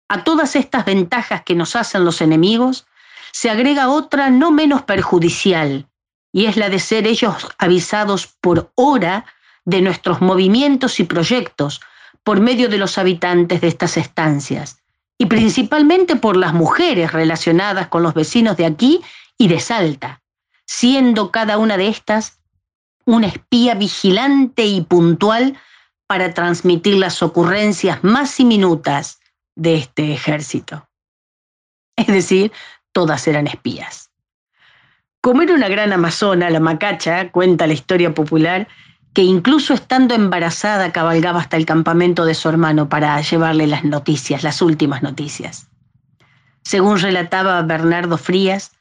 a 0.09 0.25
todas 0.25 0.57
estas 0.57 0.85
ventajas 0.85 1.43
que 1.43 1.55
nos 1.55 1.75
hacen 1.77 2.05
los 2.05 2.21
enemigos, 2.21 2.87
se 3.33 3.49
agrega 3.49 3.89
otra 3.89 4.29
no 4.29 4.51
menos 4.51 4.83
perjudicial, 4.83 5.89
y 6.33 6.47
es 6.47 6.57
la 6.57 6.69
de 6.69 6.81
ser 6.81 7.07
ellos 7.07 7.49
avisados 7.57 8.27
por 8.27 8.73
hora 8.75 9.25
de 9.65 9.81
nuestros 9.81 10.21
movimientos 10.21 11.01
y 11.01 11.05
proyectos, 11.05 11.81
por 12.23 12.41
medio 12.41 12.69
de 12.69 12.79
los 12.79 12.99
habitantes 12.99 13.61
de 13.61 13.69
estas 13.69 13.97
estancias 13.97 14.83
y 15.17 15.27
principalmente 15.27 16.17
por 16.17 16.37
las 16.37 16.53
mujeres 16.53 17.13
relacionadas 17.13 17.87
con 17.87 18.03
los 18.03 18.15
vecinos 18.15 18.57
de 18.57 18.67
aquí 18.67 19.01
y 19.39 19.47
de 19.49 19.61
Salta, 19.61 20.23
siendo 20.67 21.31
cada 21.31 21.57
una 21.57 21.77
de 21.77 21.89
estas 21.89 22.41
una 23.07 23.29
espía 23.29 23.75
vigilante 23.75 24.67
y 24.67 24.83
puntual 24.83 25.57
para 26.07 26.35
transmitir 26.35 26.97
las 26.97 27.23
ocurrencias 27.23 28.05
más 28.05 28.39
minutas 28.41 29.21
de 29.55 29.77
este 29.77 30.13
ejército. 30.13 30.89
Es 31.97 32.09
decir, 32.09 32.53
todas 32.93 33.27
eran 33.27 33.47
espías. 33.47 34.11
Como 35.23 35.43
era 35.43 35.55
una 35.55 35.69
gran 35.69 35.93
amazona, 35.93 36.51
la 36.51 36.61
macacha, 36.61 37.31
cuenta 37.31 37.67
la 37.67 37.73
historia 37.73 38.15
popular, 38.15 38.69
que 39.15 39.23
incluso 39.23 39.73
estando 39.73 40.15
embarazada 40.15 40.93
cabalgaba 40.93 41.41
hasta 41.41 41.57
el 41.57 41.65
campamento 41.65 42.25
de 42.27 42.35
su 42.35 42.49
hermano 42.49 42.89
para 42.89 43.19
llevarle 43.23 43.67
las 43.67 43.83
noticias, 43.83 44.43
las 44.43 44.61
últimas 44.61 45.03
noticias. 45.03 45.69
Según 46.63 46.99
relataba 46.99 47.63
Bernardo 47.63 48.19
Frías, 48.19 48.73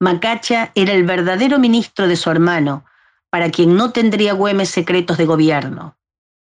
Macacha 0.00 0.72
era 0.74 0.92
el 0.92 1.04
verdadero 1.04 1.58
ministro 1.58 2.08
de 2.08 2.16
su 2.16 2.30
hermano, 2.30 2.84
para 3.32 3.50
quien 3.50 3.76
no 3.76 3.92
tendría 3.92 4.34
güemes 4.34 4.68
secretos 4.68 5.16
de 5.16 5.24
gobierno, 5.24 5.96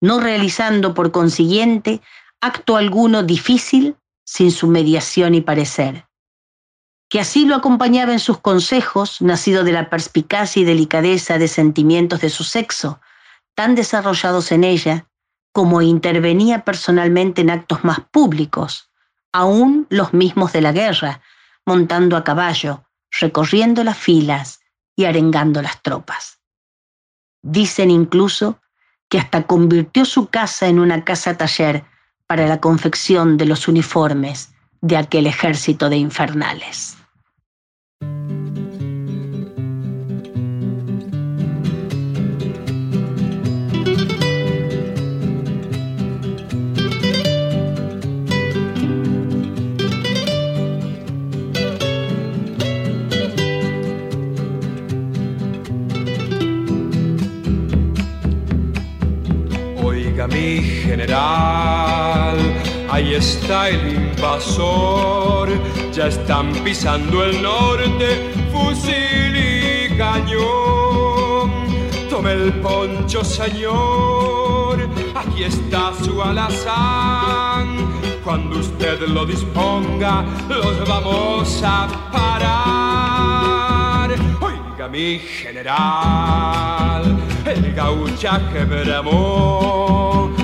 no 0.03 0.20
realizando 0.20 0.93
por 0.93 1.11
consiguiente 1.11 2.03
acto 2.43 2.77
alguno 2.77 3.22
difícil 3.22 3.97
sin 4.27 4.51
su 4.51 4.66
mediación 4.66 5.35
y 5.35 5.41
parecer. 5.41 6.07
Que 7.09 7.18
así 7.18 7.47
lo 7.47 7.55
acompañaba 7.55 8.12
en 8.12 8.18
sus 8.18 8.41
consejos, 8.41 9.22
nacido 9.22 9.64
de 9.64 9.72
la 9.72 9.89
perspicacia 9.89 10.61
y 10.61 10.64
delicadeza 10.66 11.39
de 11.39 11.49
sentimientos 11.49 12.20
de 12.20 12.29
su 12.29 12.45
sexo, 12.45 13.01
tan 13.55 13.74
desarrollados 13.74 14.53
en 14.53 14.62
ella, 14.62 15.09
como 15.53 15.81
intervenía 15.81 16.62
personalmente 16.62 17.41
en 17.41 17.49
actos 17.49 17.85
más 17.85 18.01
públicos, 18.11 18.91
aún 19.33 19.87
los 19.89 20.12
mismos 20.12 20.53
de 20.53 20.61
la 20.61 20.72
guerra, 20.72 21.22
montando 21.64 22.18
a 22.18 22.24
caballo, 22.24 22.85
recorriendo 23.18 23.83
las 23.83 23.97
filas 23.97 24.61
y 24.95 25.07
arengando 25.07 25.62
las 25.62 25.81
tropas. 25.81 26.36
Dicen 27.49 27.93
incluso 27.93 28.61
que 29.09 29.21
hasta 29.21 29.47
convirtió 29.47 30.05
su 30.05 30.27
casa 30.27 30.67
en 30.67 30.81
una 30.81 31.05
casa 31.05 31.37
taller 31.37 31.85
para 32.27 32.49
la 32.49 32.61
confección 32.61 33.37
de 33.37 33.45
los 33.45 33.69
uniformes 33.69 34.53
de 34.81 34.97
aquel 34.97 35.29
ejército 35.29 35.89
de 35.89 35.97
infernales. 35.97 36.97
Ahí 62.97 63.14
está 63.14 63.69
el 63.69 63.95
invasor, 63.95 65.51
ya 65.93 66.07
están 66.07 66.53
pisando 66.64 67.25
el 67.25 67.43
norte, 67.43 68.33
fusil 68.53 69.37
y 69.37 69.97
cañón. 69.97 71.51
Tome 72.09 72.33
el 72.33 72.53
poncho, 72.55 73.23
señor, 73.25 74.89
aquí 75.14 75.45
está 75.45 75.93
su 76.03 76.23
alazán. 76.23 77.93
Cuando 78.25 78.59
usted 78.61 79.01
lo 79.09 79.25
disponga, 79.27 80.25
los 80.49 80.89
vamos 80.89 81.62
a 81.64 81.89
parar. 82.12 84.11
Oiga, 84.41 84.89
mi 84.89 85.19
general, 85.19 87.17
el 87.45 87.75
gauchaje 87.75 88.64
bramó 88.64 90.36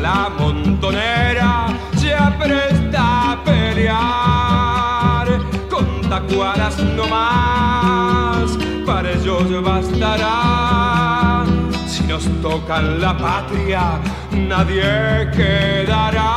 la 0.00 0.30
montonera 0.38 1.66
se 1.96 2.14
apresta 2.14 3.32
a 3.32 3.44
pelear 3.44 5.26
con 5.68 6.00
tacuaras 6.08 6.78
no 6.78 7.06
más, 7.06 8.58
para 8.84 9.10
ellos 9.12 9.62
bastará. 9.62 11.44
Si 11.86 12.02
nos 12.04 12.24
tocan 12.42 13.00
la 13.00 13.16
patria, 13.16 14.00
nadie 14.32 15.30
quedará. 15.32 16.30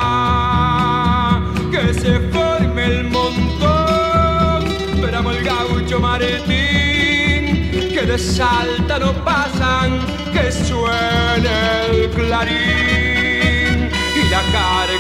Que 1.72 1.93
se 1.93 2.20
forme 2.32 2.86
el 2.86 3.03
montón, 3.05 4.66
veramos 5.01 5.36
el 5.36 5.43
gaucho 5.43 5.99
Martín, 5.99 6.45
que 7.93 8.03
de 8.05 8.18
Salta 8.18 8.99
no 8.99 9.14
pasan, 9.26 9.99
que 10.32 10.51
suene 10.51 11.86
el 11.91 12.10
clarín 12.12 13.16
la 13.16 13.16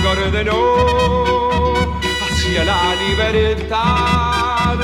ordenó 0.05 1.73
hacia 2.21 2.63
la 2.65 2.95
libertad 3.07 4.77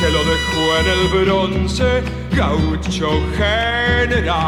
que 0.00 0.10
lo 0.10 0.18
dejó 0.24 0.76
en 0.80 0.86
el 0.86 1.08
bronce 1.24 2.02
gaucho 2.32 3.10
general. 3.36 4.38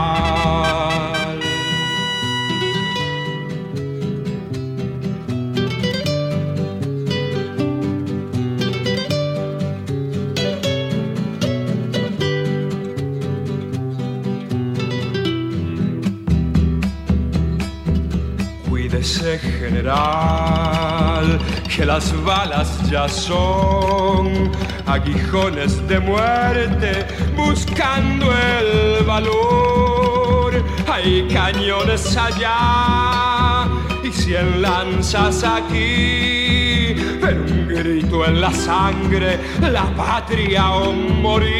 Ese 19.00 19.38
general 19.38 21.38
que 21.74 21.86
las 21.86 22.12
balas 22.22 22.90
ya 22.90 23.08
son 23.08 24.52
aguijones 24.86 25.88
de 25.88 25.98
muerte 26.00 27.06
buscando 27.34 28.30
el 28.30 29.02
valor. 29.04 30.62
Hay 30.86 31.26
cañones 31.32 32.14
allá 32.14 33.68
y 34.04 34.12
cien 34.12 34.60
lanzas 34.60 35.44
aquí, 35.44 36.94
pero 37.22 37.42
un 37.42 37.68
grito 37.68 38.26
en 38.26 38.42
la 38.42 38.52
sangre, 38.52 39.40
la 39.62 39.86
patria 39.96 40.72
o 40.72 40.92
morir. 40.92 41.50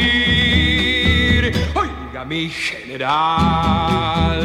Oiga 1.73 2.23
mi 2.23 2.49
general 2.49 4.40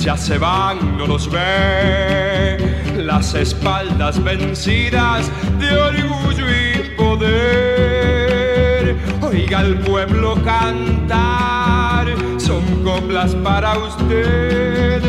ya 0.00 0.16
se 0.16 0.38
van, 0.38 0.96
no 0.96 1.06
los 1.06 1.30
ve, 1.30 2.56
las 2.96 3.34
espaldas 3.34 4.24
vencidas 4.24 5.30
de 5.58 5.76
orgullo 5.76 6.46
y 6.48 6.96
poder. 6.96 8.96
Oiga 9.20 9.60
el 9.60 9.78
pueblo 9.80 10.42
cantar, 10.42 12.06
son 12.38 12.64
coplas 12.82 13.34
para 13.36 13.76
usted. 13.76 15.02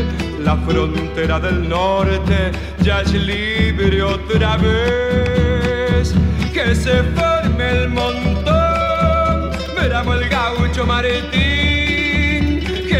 La 0.44 0.58
frontera 0.58 1.40
del 1.40 1.70
norte 1.70 2.52
ya 2.82 3.00
es 3.02 3.14
libre 3.14 4.04
otra 4.04 4.58
vez. 4.58 6.14
Que 6.54 6.76
se 6.76 7.02
forme 7.16 7.70
el 7.70 7.88
montón, 7.90 9.52
veramos 9.78 10.22
el 10.22 10.28
gaucho 10.28 10.86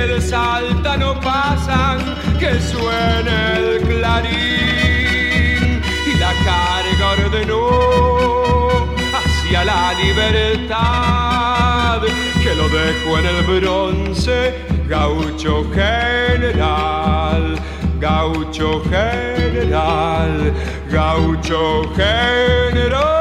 Martín 0.02 0.22
salta 0.22 0.98
no 0.98 1.20
pasan, 1.20 2.00
que 2.40 2.60
suene 2.60 3.58
el 3.58 3.82
clarín 3.82 5.82
y 6.08 6.14
la 6.18 6.34
carga 6.44 7.12
ordenó 7.26 7.70
hacia 9.14 9.64
la 9.64 9.94
libertad 9.94 12.02
que 12.42 12.56
lo 12.56 12.68
dejó 12.70 13.20
en 13.20 13.28
el 13.28 13.44
bronce 13.44 14.56
gaucho 14.88 15.70
general. 15.72 17.60
Gaucho 18.00 18.82
general, 18.90 20.52
gaucho 20.90 21.84
general. 21.96 23.21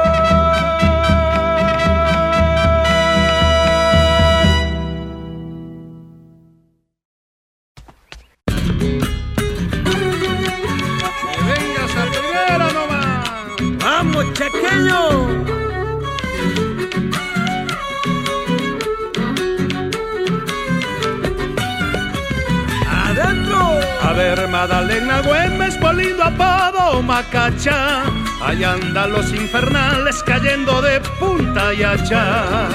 Magdalena 24.61 25.23
Güemes, 25.23 25.75
Polindo, 25.79 26.23
Apado, 26.23 27.03
Macacha. 27.03 28.03
Allá 28.43 28.75
andan 28.75 29.11
los 29.11 29.33
infernales 29.33 30.23
cayendo 30.23 30.83
de 30.83 31.01
punta 31.19 31.73
y 31.73 31.83
hacha. 31.83 32.69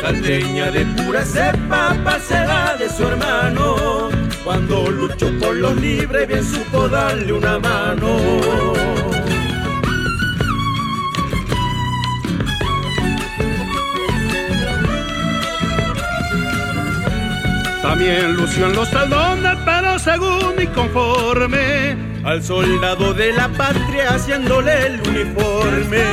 Salteña 0.00 0.70
de 0.70 0.86
pura 0.96 1.26
cepa, 1.26 1.94
pasera 2.02 2.74
de 2.78 2.88
su 2.88 3.06
hermano. 3.06 4.08
Cuando 4.42 4.90
luchó 4.90 5.30
por 5.38 5.54
los 5.56 5.76
libres, 5.76 6.26
bien 6.26 6.42
supo 6.42 6.88
darle 6.88 7.34
una 7.34 7.58
mano. 7.58 8.97
También 17.98 18.36
lució 18.36 18.68
en 18.68 18.76
los 18.76 18.88
talones, 18.92 19.58
pero 19.64 19.98
según 19.98 20.54
y 20.62 20.68
conforme 20.68 21.96
al 22.22 22.40
soldado 22.44 23.12
de 23.12 23.32
la 23.32 23.48
patria 23.48 24.10
haciéndole 24.10 24.86
el 24.86 25.00
uniforme. 25.00 26.04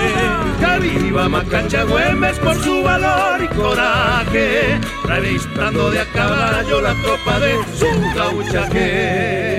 Que 0.59 0.79
viva 0.79 1.29
Macacha 1.29 1.83
Güemes 1.83 2.39
por 2.39 2.55
su 2.55 2.81
valor 2.81 3.39
y 3.43 3.47
coraje, 3.49 4.79
revistando 5.03 5.91
de 5.91 5.99
a 5.99 6.05
caballo 6.05 6.81
la 6.81 6.95
tropa 7.03 7.39
de 7.39 7.53
su 7.77 7.85
gauchaje. 8.15 9.53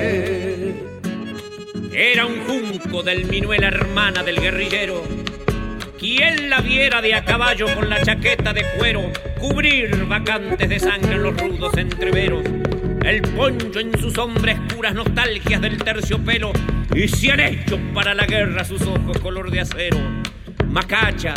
Era 1.92 2.26
un 2.26 2.44
junco 2.44 3.04
del 3.04 3.26
Minuela 3.26 3.68
hermana 3.68 4.24
del 4.24 4.40
guerrillero. 4.40 5.04
Quien 5.98 6.50
la 6.50 6.60
viera 6.60 7.00
de 7.00 7.14
a 7.14 7.24
caballo 7.24 7.74
con 7.74 7.88
la 7.88 8.02
chaqueta 8.02 8.52
de 8.52 8.64
cuero, 8.78 9.10
cubrir 9.40 10.04
vacantes 10.04 10.68
de 10.68 10.78
sangre 10.78 11.14
en 11.14 11.22
los 11.22 11.40
rudos 11.40 11.74
entreveros. 11.78 12.44
El 13.02 13.22
poncho 13.22 13.80
en 13.80 13.98
sus 13.98 14.18
hombres 14.18 14.58
puras 14.74 14.94
nostalgias 14.94 15.60
del 15.62 15.78
terciopelo 15.78 16.52
y 16.94 17.08
se 17.08 17.32
han 17.32 17.40
hecho 17.40 17.78
para 17.94 18.14
la 18.14 18.26
guerra 18.26 18.62
sus 18.64 18.82
ojos 18.82 19.18
color 19.20 19.50
de 19.50 19.60
acero. 19.60 19.96
Macacha, 20.66 21.32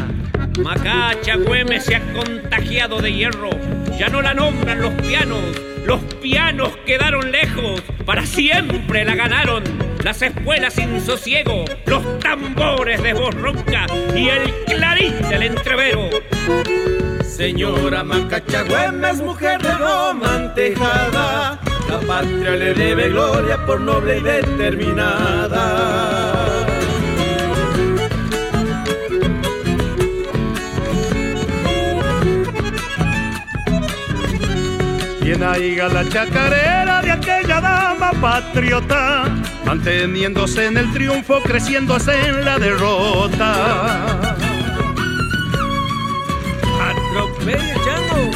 Macacha 0.61 1.37
Güemes 1.37 1.85
se 1.85 1.95
ha 1.95 2.01
contagiado 2.11 3.01
de 3.01 3.13
hierro, 3.13 3.51
ya 3.97 4.09
no 4.09 4.21
la 4.21 4.33
nombran 4.33 4.81
los 4.81 4.93
pianos, 4.95 5.41
los 5.85 6.01
pianos 6.15 6.75
quedaron 6.85 7.31
lejos, 7.31 7.81
para 8.05 8.25
siempre 8.25 9.05
la 9.05 9.15
ganaron 9.15 9.63
las 10.03 10.21
espuelas 10.21 10.73
sin 10.73 11.01
sosiego, 11.01 11.65
los 11.85 12.19
tambores 12.19 13.01
de 13.01 13.13
voz 13.13 13.33
ronca 13.35 13.85
y 14.15 14.29
el 14.29 14.53
clarín 14.65 15.19
del 15.29 15.43
entrevero. 15.43 16.09
Señora 17.23 18.03
Macacha 18.03 18.63
Güemes, 18.63 19.21
mujer 19.21 19.61
de 19.61 19.71
Roma 19.71 20.53
tejada, 20.55 21.59
la 21.89 21.99
patria 22.07 22.51
le 22.51 22.73
debe 22.73 23.09
gloria 23.09 23.65
por 23.65 23.79
noble 23.81 24.17
y 24.17 24.21
determinada. 24.21 25.69
Bien 35.21 35.41
la 35.93 36.09
chacarera 36.09 36.88
de 37.01 37.11
aquella 37.11 37.61
dama 37.61 38.11
patriota, 38.21 39.25
manteniéndose 39.65 40.65
en 40.65 40.77
el 40.77 40.91
triunfo, 40.91 41.41
creciéndose 41.41 42.11
en 42.27 42.45
la 42.45 42.57
derrota. 42.59 44.29
Atropella, 46.89 47.75
chango. 47.85 48.31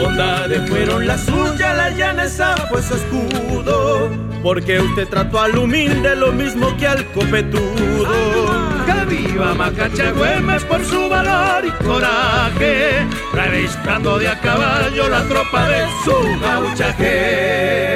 Bondades 0.00 0.68
fueron 0.68 1.06
las 1.06 1.24
suyas, 1.24 1.76
la 1.76 1.90
llaneza 1.90 2.56
fue 2.68 2.82
su 2.82 2.94
escudo. 2.94 4.10
Porque 4.42 4.80
usted 4.80 5.06
trató 5.08 5.40
al 5.40 5.56
humilde 5.56 6.16
lo 6.16 6.32
mismo 6.32 6.76
que 6.76 6.88
al 6.88 7.06
copetudo. 7.12 8.41
Que 8.86 9.04
viva 9.06 9.54
Macacha 9.54 10.12
Güemes 10.12 10.64
por 10.64 10.84
su 10.84 11.08
valor 11.08 11.64
y 11.64 11.70
coraje, 11.84 13.06
revistando 13.32 14.18
de 14.18 14.28
a 14.28 14.40
caballo 14.40 15.08
la 15.08 15.22
tropa 15.28 15.68
de 15.68 15.86
su 16.04 16.40
gauchaje. 16.40 17.92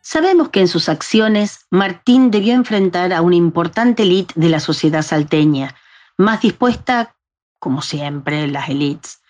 Sabemos 0.00 0.48
que 0.48 0.60
en 0.60 0.68
sus 0.68 0.88
acciones 0.88 1.66
Martín 1.70 2.30
debió 2.30 2.54
enfrentar 2.54 3.12
a 3.12 3.20
una 3.20 3.36
importante 3.36 4.04
élite 4.04 4.32
de 4.36 4.48
la 4.48 4.60
sociedad 4.60 5.02
salteña, 5.02 5.74
más 6.16 6.40
dispuesta, 6.40 7.16
como 7.58 7.82
siempre, 7.82 8.46
las 8.46 8.68
élites, 8.68 9.20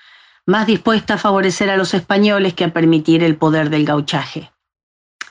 más 0.46 0.66
dispuesta 0.66 1.14
a 1.14 1.18
favorecer 1.18 1.70
a 1.70 1.76
los 1.76 1.94
españoles 1.94 2.54
que 2.54 2.64
a 2.64 2.72
permitir 2.72 3.24
el 3.24 3.36
poder 3.36 3.70
del 3.70 3.84
gauchaje. 3.84 4.52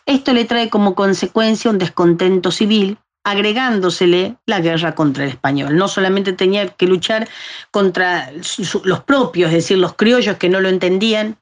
Esto 0.05 0.34
le 0.34 0.45
trae 0.45 0.70
como 0.70 0.93
consecuencia 0.93 1.72
un 1.72 1.78
descontento 1.78 2.51
civil, 2.51 2.97
agregándosele 3.26 4.38
la 4.45 4.61
guerra 4.61 4.93
contra 4.93 5.23
el 5.23 5.32
español. 5.32 5.76
No 5.76 5.88
solamente 5.88 6.32
tenía 6.32 6.67
que 6.67 6.86
luchar 6.86 7.28
contra 7.71 8.32
los 8.84 9.03
propios, 9.03 9.49
es 9.49 9.55
decir, 9.55 9.80
los 9.80 9.95
criollos 9.95 10.38
que 10.38 10.47
no 10.47 10.61
lo 10.61 10.69
entendían 10.69 11.38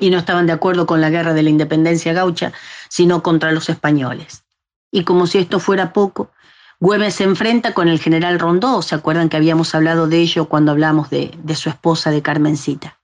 y 0.00 0.10
no 0.10 0.18
estaban 0.18 0.46
de 0.46 0.52
acuerdo 0.52 0.84
con 0.84 1.00
la 1.00 1.10
guerra 1.10 1.32
de 1.32 1.44
la 1.44 1.50
independencia 1.50 2.12
gaucha, 2.12 2.52
sino 2.88 3.22
contra 3.22 3.52
los 3.52 3.68
españoles. 3.68 4.42
Y 4.90 5.04
como 5.04 5.28
si 5.28 5.38
esto 5.38 5.60
fuera 5.60 5.92
poco, 5.92 6.32
Güemes 6.80 7.14
se 7.14 7.24
enfrenta 7.24 7.72
con 7.72 7.86
el 7.86 8.00
general 8.00 8.40
Rondó, 8.40 8.82
¿se 8.82 8.96
acuerdan 8.96 9.28
que 9.28 9.36
habíamos 9.36 9.76
hablado 9.76 10.08
de 10.08 10.18
ello 10.18 10.46
cuando 10.46 10.72
hablamos 10.72 11.08
de, 11.08 11.32
su 11.54 11.68
esposa, 11.68 12.10
de 12.10 12.20
Carmencita? 12.20 12.98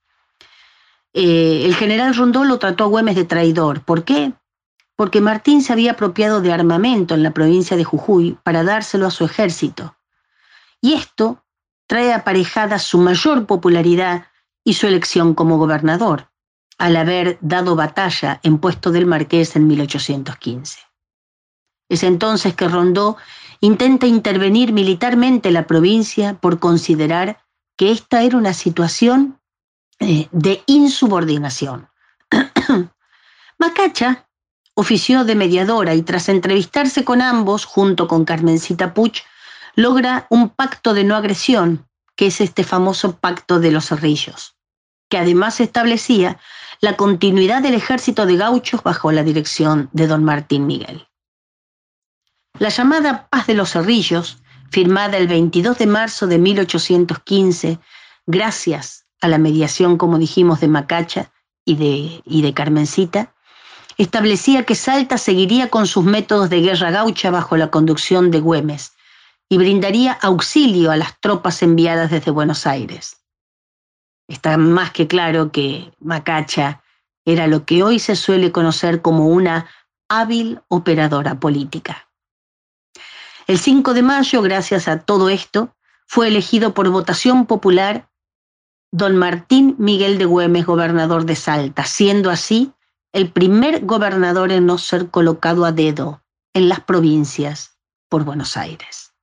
Eh, 1.13 1.61
el 1.63 1.73
general 1.73 2.13
Rondó 2.13 2.43
lo 2.43 2.59
trató 2.59 2.83
a 2.83 2.87
Güemes 2.87 3.15
de 3.15 3.23
traidor. 3.23 3.79
¿Por 3.79 4.03
qué? 4.03 4.33
Porque 4.99 5.21
Martín 5.21 5.63
se 5.63 5.71
había 5.71 5.93
apropiado 5.93 6.41
de 6.41 6.51
armamento 6.51 7.15
en 7.15 7.23
la 7.23 7.31
provincia 7.31 7.77
de 7.77 7.85
Jujuy 7.85 8.37
para 8.43 8.65
dárselo 8.65 9.07
a 9.07 9.11
su 9.11 9.23
ejército. 9.23 9.95
Y 10.81 10.91
esto 10.91 11.45
trae 11.87 12.11
aparejada 12.11 12.79
su 12.79 12.97
mayor 12.97 13.45
popularidad 13.45 14.25
y 14.61 14.73
su 14.73 14.87
elección 14.87 15.35
como 15.35 15.57
gobernador, 15.57 16.29
al 16.77 16.97
haber 16.97 17.37
dado 17.39 17.77
batalla 17.77 18.41
en 18.43 18.57
puesto 18.57 18.91
del 18.91 19.05
Marqués 19.05 19.55
en 19.55 19.67
1815. 19.67 20.81
Es 21.87 22.03
entonces 22.03 22.53
que 22.53 22.67
Rondó 22.67 23.15
intenta 23.61 24.05
intervenir 24.05 24.73
militarmente 24.73 25.49
la 25.51 25.65
provincia 25.65 26.33
por 26.41 26.59
considerar 26.59 27.39
que 27.77 27.93
esta 27.93 28.21
era 28.23 28.35
una 28.35 28.51
situación 28.51 29.39
eh, 29.99 30.27
de 30.33 30.61
insubordinación. 30.67 31.87
Macacha 33.57 34.25
ofició 34.79 35.25
de 35.25 35.35
mediadora 35.35 35.93
y 35.93 36.03
tras 36.03 36.29
entrevistarse 36.29 37.03
con 37.03 37.21
ambos, 37.21 37.65
junto 37.65 38.07
con 38.07 38.23
Carmencita 38.23 38.93
Puch, 38.93 39.23
logra 39.75 40.25
un 40.29 40.47
pacto 40.49 40.93
de 40.93 41.03
no 41.03 41.17
agresión, 41.17 41.85
que 42.15 42.27
es 42.27 42.39
este 42.39 42.63
famoso 42.63 43.17
pacto 43.17 43.59
de 43.59 43.71
los 43.71 43.87
cerrillos, 43.87 44.55
que 45.09 45.17
además 45.17 45.59
establecía 45.59 46.39
la 46.79 46.95
continuidad 46.95 47.61
del 47.61 47.73
ejército 47.73 48.25
de 48.25 48.37
gauchos 48.37 48.81
bajo 48.81 49.11
la 49.11 49.23
dirección 49.23 49.89
de 49.91 50.07
don 50.07 50.23
Martín 50.23 50.65
Miguel. 50.65 51.07
La 52.57 52.69
llamada 52.69 53.27
Paz 53.29 53.47
de 53.47 53.55
los 53.55 53.71
Cerrillos, 53.71 54.37
firmada 54.71 55.17
el 55.17 55.27
22 55.27 55.77
de 55.77 55.87
marzo 55.87 56.25
de 56.25 56.37
1815, 56.37 57.79
gracias 58.25 59.05
a 59.19 59.27
la 59.27 59.39
mediación, 59.39 59.97
como 59.97 60.17
dijimos, 60.17 60.61
de 60.61 60.69
Macacha 60.69 61.33
y 61.65 61.75
de, 61.75 62.21
y 62.23 62.41
de 62.41 62.53
Carmencita, 62.53 63.33
establecía 63.99 64.63
que 64.63 64.75
Salta 64.75 65.17
seguiría 65.17 65.69
con 65.69 65.85
sus 65.85 66.05
métodos 66.05 66.49
de 66.49 66.61
guerra 66.61 66.89
gaucha 66.89 67.31
bajo 67.31 67.57
la 67.57 67.69
conducción 67.69 68.31
de 68.31 68.39
Güemes 68.39 68.93
y 69.49 69.57
brindaría 69.57 70.13
auxilio 70.13 70.89
a 70.89 70.95
las 70.95 71.19
tropas 71.19 71.61
enviadas 71.61 72.09
desde 72.09 72.31
Buenos 72.31 72.65
Aires. 72.65 73.17
Está 74.29 74.57
más 74.57 74.91
que 74.91 75.07
claro 75.07 75.51
que 75.51 75.91
Macacha 75.99 76.81
era 77.25 77.47
lo 77.47 77.65
que 77.65 77.83
hoy 77.83 77.99
se 77.99 78.15
suele 78.15 78.53
conocer 78.53 79.01
como 79.01 79.27
una 79.27 79.69
hábil 80.07 80.61
operadora 80.69 81.37
política. 81.37 82.07
El 83.47 83.59
5 83.59 83.93
de 83.93 84.01
mayo, 84.01 84.41
gracias 84.41 84.87
a 84.87 85.01
todo 85.01 85.27
esto, 85.27 85.75
fue 86.07 86.29
elegido 86.29 86.73
por 86.73 86.89
votación 86.89 87.47
popular 87.47 88.09
don 88.91 89.17
Martín 89.17 89.75
Miguel 89.77 90.17
de 90.17 90.25
Güemes, 90.25 90.65
gobernador 90.65 91.25
de 91.25 91.35
Salta, 91.35 91.83
siendo 91.83 92.29
así 92.29 92.71
el 93.13 93.31
primer 93.31 93.85
gobernador 93.85 94.51
en 94.51 94.65
no 94.65 94.77
ser 94.77 95.09
colocado 95.09 95.65
a 95.65 95.71
dedo 95.71 96.23
en 96.53 96.69
las 96.69 96.81
provincias 96.81 97.77
por 98.09 98.23
Buenos 98.23 98.57
Aires. 98.57 99.13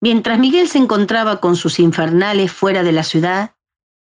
Mientras 0.00 0.38
Miguel 0.38 0.68
se 0.68 0.78
encontraba 0.78 1.40
con 1.40 1.56
sus 1.56 1.78
infernales 1.78 2.52
fuera 2.52 2.82
de 2.82 2.92
la 2.92 3.02
ciudad, 3.02 3.54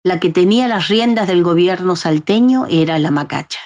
la 0.03 0.19
que 0.19 0.29
tenía 0.29 0.67
las 0.67 0.87
riendas 0.87 1.27
del 1.27 1.43
gobierno 1.43 1.95
salteño 1.95 2.65
era 2.69 2.99
la 2.99 3.11
Macacha. 3.11 3.59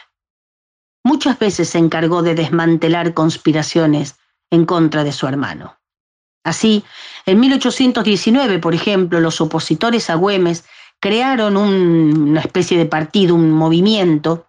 Muchas 1.03 1.39
veces 1.39 1.69
se 1.69 1.77
encargó 1.77 2.21
de 2.21 2.35
desmantelar 2.35 3.13
conspiraciones 3.13 4.15
en 4.51 4.65
contra 4.65 5.03
de 5.03 5.11
su 5.11 5.27
hermano. 5.27 5.77
Así, 6.43 6.83
en 7.25 7.39
1819, 7.39 8.59
por 8.59 8.73
ejemplo, 8.73 9.19
los 9.19 9.41
opositores 9.41 10.09
a 10.09 10.15
Güemes 10.15 10.65
crearon 11.01 11.57
una 11.57 12.39
especie 12.39 12.77
de 12.77 12.85
partido, 12.85 13.35
un 13.35 13.51
movimiento 13.51 14.47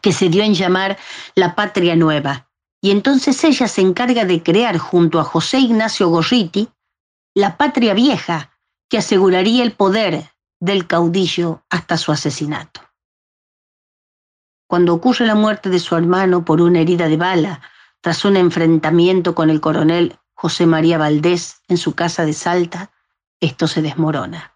que 0.00 0.12
se 0.12 0.28
dio 0.28 0.42
en 0.42 0.54
llamar 0.54 0.96
la 1.34 1.54
Patria 1.54 1.96
Nueva. 1.96 2.48
Y 2.80 2.90
entonces 2.90 3.42
ella 3.44 3.68
se 3.68 3.80
encarga 3.82 4.24
de 4.24 4.42
crear 4.42 4.78
junto 4.78 5.18
a 5.18 5.24
José 5.24 5.58
Ignacio 5.58 6.08
Gorriti 6.08 6.68
la 7.34 7.56
Patria 7.56 7.92
Vieja, 7.94 8.52
que 8.88 8.98
aseguraría 8.98 9.64
el 9.64 9.72
poder 9.72 10.30
del 10.60 10.86
caudillo 10.86 11.64
hasta 11.68 11.96
su 11.96 12.12
asesinato. 12.12 12.80
Cuando 14.68 14.94
ocurre 14.94 15.26
la 15.26 15.34
muerte 15.34 15.70
de 15.70 15.80
su 15.80 15.96
hermano 15.96 16.44
por 16.44 16.60
una 16.60 16.80
herida 16.80 17.08
de 17.08 17.16
bala, 17.16 17.60
tras 18.00 18.24
un 18.24 18.36
enfrentamiento 18.36 19.34
con 19.34 19.50
el 19.50 19.60
coronel 19.60 20.18
José 20.34 20.66
María 20.66 20.98
Valdés 20.98 21.62
en 21.68 21.78
su 21.78 21.94
casa 21.94 22.24
de 22.24 22.32
Salta, 22.32 22.92
esto 23.40 23.66
se 23.66 23.82
desmorona. 23.82 24.53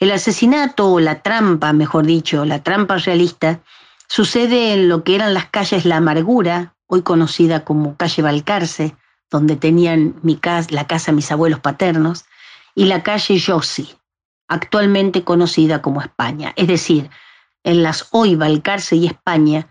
El 0.00 0.12
asesinato 0.12 0.92
o 0.92 1.00
la 1.00 1.22
trampa, 1.22 1.72
mejor 1.72 2.06
dicho, 2.06 2.44
la 2.44 2.62
trampa 2.62 2.98
realista, 2.98 3.60
sucede 4.06 4.72
en 4.72 4.88
lo 4.88 5.02
que 5.02 5.16
eran 5.16 5.34
las 5.34 5.46
calles 5.46 5.84
La 5.84 5.96
Amargura, 5.96 6.74
hoy 6.86 7.02
conocida 7.02 7.64
como 7.64 7.96
calle 7.96 8.22
Balcarce, 8.22 8.96
donde 9.30 9.56
tenían 9.56 10.14
mi 10.22 10.36
casa, 10.36 10.68
la 10.70 10.86
casa 10.86 11.10
mis 11.10 11.32
abuelos 11.32 11.60
paternos, 11.60 12.26
y 12.76 12.84
la 12.84 13.02
calle 13.02 13.38
Yossi, 13.38 13.96
actualmente 14.46 15.24
conocida 15.24 15.82
como 15.82 16.00
España. 16.00 16.52
Es 16.54 16.68
decir, 16.68 17.10
en 17.64 17.82
las 17.82 18.06
hoy 18.12 18.36
Balcarce 18.36 18.94
y 18.94 19.06
España 19.06 19.68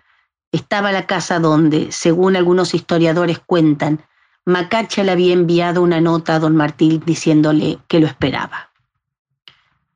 estaba 0.51 0.91
la 0.91 1.07
casa 1.07 1.39
donde, 1.39 1.91
según 1.93 2.35
algunos 2.35 2.73
historiadores 2.73 3.39
cuentan, 3.39 4.03
Macacha 4.45 5.03
le 5.03 5.11
había 5.11 5.33
enviado 5.33 5.81
una 5.81 5.99
nota 5.99 6.35
a 6.35 6.39
don 6.39 6.55
Martín 6.55 7.01
diciéndole 7.05 7.79
que 7.87 7.99
lo 7.99 8.07
esperaba. 8.07 8.66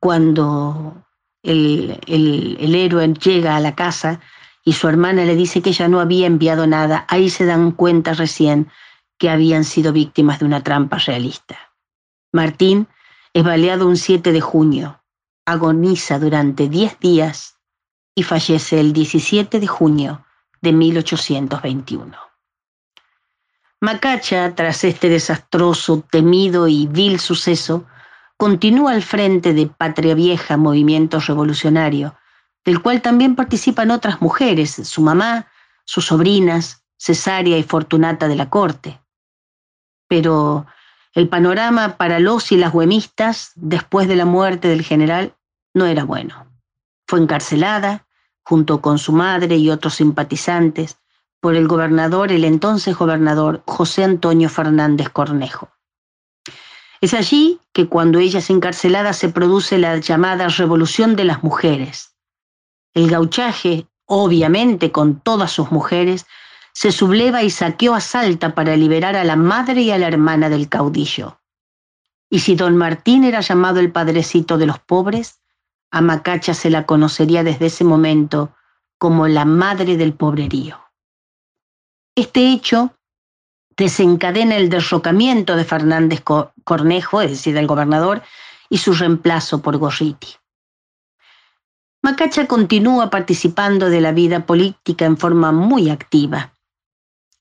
Cuando 0.02 1.06
el, 1.44 1.96
el, 2.08 2.74
héroe 2.74 3.14
llega 3.14 3.54
a 3.54 3.60
la 3.60 3.76
casa 3.76 4.18
y 4.64 4.72
su 4.72 4.88
hermana 4.88 5.24
le 5.24 5.36
dice 5.36 5.62
que 5.62 5.70
ella 5.70 5.86
no 5.86 6.00
había 6.00 6.26
enviado 6.26 6.66
nada, 6.66 7.06
ahí 7.08 7.30
se 7.30 7.46
dan 7.46 7.70
cuenta 7.70 8.12
recién 8.12 8.68
que 9.16 9.30
habían 9.30 9.62
sido 9.62 9.92
víctimas 9.92 10.40
de 10.40 10.46
una 10.46 10.64
trampa 10.64 10.98
realista. 10.98 11.56
Martín 12.32 12.88
es 13.32 13.44
baleado 13.44 13.86
un 13.86 13.96
7 13.96 14.32
de 14.32 14.40
junio, 14.40 15.00
agoniza 15.46 16.18
durante 16.18 16.68
10 16.68 16.98
días 16.98 17.58
y 18.16 18.24
fallece 18.24 18.80
el 18.80 18.92
17 18.92 19.60
de 19.60 19.66
junio 19.68 20.26
de 20.62 20.72
1821. 20.72 22.16
Macacha, 23.80 24.52
tras 24.56 24.82
este 24.82 25.08
desastroso, 25.08 26.04
temido 26.10 26.66
y 26.66 26.88
vil 26.88 27.20
suceso, 27.20 27.86
continúa 28.42 28.90
al 28.90 29.04
frente 29.04 29.54
de 29.54 29.68
Patria 29.68 30.16
Vieja, 30.16 30.56
movimiento 30.56 31.20
revolucionario, 31.20 32.16
del 32.64 32.82
cual 32.82 33.00
también 33.00 33.36
participan 33.36 33.92
otras 33.92 34.20
mujeres, 34.20 34.72
su 34.72 35.00
mamá, 35.00 35.46
sus 35.84 36.06
sobrinas, 36.06 36.82
Cesárea 36.98 37.56
y 37.56 37.62
Fortunata 37.62 38.26
de 38.26 38.34
la 38.34 38.50
Corte. 38.50 39.00
Pero 40.08 40.66
el 41.14 41.28
panorama 41.28 41.96
para 41.96 42.18
los 42.18 42.50
y 42.50 42.56
las 42.56 42.74
huemistas, 42.74 43.52
después 43.54 44.08
de 44.08 44.16
la 44.16 44.24
muerte 44.24 44.66
del 44.66 44.82
general, 44.82 45.36
no 45.72 45.86
era 45.86 46.02
bueno. 46.02 46.48
Fue 47.06 47.20
encarcelada, 47.20 48.08
junto 48.42 48.80
con 48.80 48.98
su 48.98 49.12
madre 49.12 49.54
y 49.54 49.70
otros 49.70 49.94
simpatizantes, 49.94 50.98
por 51.38 51.54
el 51.54 51.68
gobernador, 51.68 52.32
el 52.32 52.42
entonces 52.42 52.96
gobernador 52.96 53.62
José 53.68 54.02
Antonio 54.02 54.48
Fernández 54.48 55.10
Cornejo. 55.10 55.70
Es 57.02 57.14
allí 57.14 57.60
que 57.72 57.88
cuando 57.88 58.20
ella 58.20 58.38
es 58.38 58.48
encarcelada 58.48 59.12
se 59.12 59.28
produce 59.28 59.76
la 59.76 59.96
llamada 59.98 60.46
Revolución 60.46 61.16
de 61.16 61.24
las 61.24 61.42
Mujeres. 61.42 62.14
El 62.94 63.10
gauchaje, 63.10 63.88
obviamente 64.06 64.92
con 64.92 65.18
todas 65.18 65.50
sus 65.50 65.72
mujeres, 65.72 66.26
se 66.72 66.92
subleva 66.92 67.42
y 67.42 67.50
saqueó 67.50 67.94
a 67.94 68.00
Salta 68.00 68.54
para 68.54 68.76
liberar 68.76 69.16
a 69.16 69.24
la 69.24 69.34
madre 69.34 69.82
y 69.82 69.90
a 69.90 69.98
la 69.98 70.06
hermana 70.06 70.48
del 70.48 70.68
caudillo. 70.68 71.40
Y 72.30 72.38
si 72.38 72.54
don 72.54 72.76
Martín 72.76 73.24
era 73.24 73.40
llamado 73.40 73.80
el 73.80 73.90
padrecito 73.90 74.56
de 74.56 74.66
los 74.66 74.78
pobres, 74.78 75.40
a 75.90 76.00
Macacha 76.00 76.54
se 76.54 76.70
la 76.70 76.86
conocería 76.86 77.42
desde 77.42 77.66
ese 77.66 77.82
momento 77.82 78.54
como 78.98 79.26
la 79.26 79.44
madre 79.44 79.96
del 79.96 80.14
pobrerío. 80.14 80.78
Este 82.14 82.52
hecho 82.52 82.94
desencadena 83.76 84.56
el 84.56 84.68
derrocamiento 84.68 85.56
de 85.56 85.64
Fernández 85.64 86.22
Cornejo, 86.64 87.22
es 87.22 87.30
decir, 87.30 87.54
del 87.54 87.66
gobernador, 87.66 88.22
y 88.68 88.78
su 88.78 88.94
reemplazo 88.94 89.60
por 89.60 89.76
Gorriti. 89.76 90.28
Macacha 92.02 92.46
continúa 92.46 93.10
participando 93.10 93.88
de 93.88 94.00
la 94.00 94.12
vida 94.12 94.44
política 94.44 95.04
en 95.04 95.16
forma 95.16 95.52
muy 95.52 95.88
activa 95.88 96.52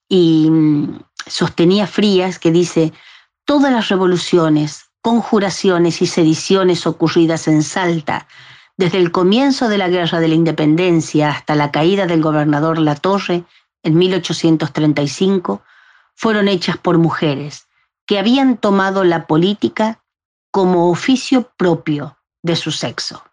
y 0.08 0.50
mm, 0.52 1.00
sostenía 1.26 1.88
Frías 1.88 2.38
que 2.38 2.52
dice, 2.52 2.94
todas 3.46 3.72
las 3.72 3.90
revoluciones, 3.90 4.92
conjuraciones 5.02 6.02
y 6.02 6.06
sediciones 6.06 6.86
ocurridas 6.86 7.48
en 7.48 7.64
Salta, 7.64 8.28
desde 8.78 8.98
el 8.98 9.12
comienzo 9.12 9.68
de 9.70 9.78
la 9.78 9.88
Guerra 9.88 10.20
de 10.20 10.28
la 10.28 10.36
Independencia 10.36 11.30
hasta 11.30 11.56
la 11.56 11.72
caída 11.72 12.06
del 12.06 12.22
gobernador 12.22 12.78
Latorre 12.78 13.46
en 13.84 13.98
1835, 13.98 15.64
fueron 16.22 16.48
hechas 16.48 16.78
por 16.78 16.98
mujeres 17.00 17.68
que 18.06 18.20
habían 18.20 18.58
tomado 18.58 19.04
la 19.04 19.26
política 19.26 20.04
como 20.52 20.92
oficio 20.92 21.52
propio 21.58 22.20
de 22.44 22.56
su 22.56 22.70
sexo. 22.70 23.24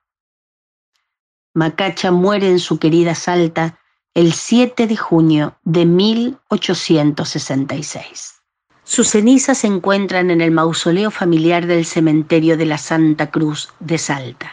Macacha 1.53 2.11
muere 2.11 2.49
en 2.49 2.59
su 2.59 2.79
querida 2.79 3.15
Salta 3.15 3.79
el 4.15 4.33
7 4.33 4.87
de 4.87 4.97
junio 4.97 5.59
de 5.65 5.85
1866. 5.85 8.37
Sus 8.85 9.09
cenizas 9.09 9.59
se 9.59 9.67
encuentran 9.67 10.31
en 10.31 10.41
el 10.41 10.51
mausoleo 10.51 11.11
familiar 11.11 11.67
del 11.67 11.85
cementerio 11.85 12.57
de 12.57 12.65
la 12.65 12.79
Santa 12.79 13.31
Cruz 13.31 13.69
de 13.81 13.99
Salta. 13.99 14.51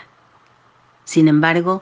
Sin 1.06 1.30
embargo, 1.30 1.82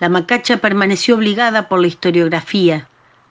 la 0.00 0.08
Macacha 0.08 0.56
permaneció 0.56 1.14
obligada 1.14 1.68
por 1.68 1.78
la 1.78 1.86
historiografía, 1.86 2.88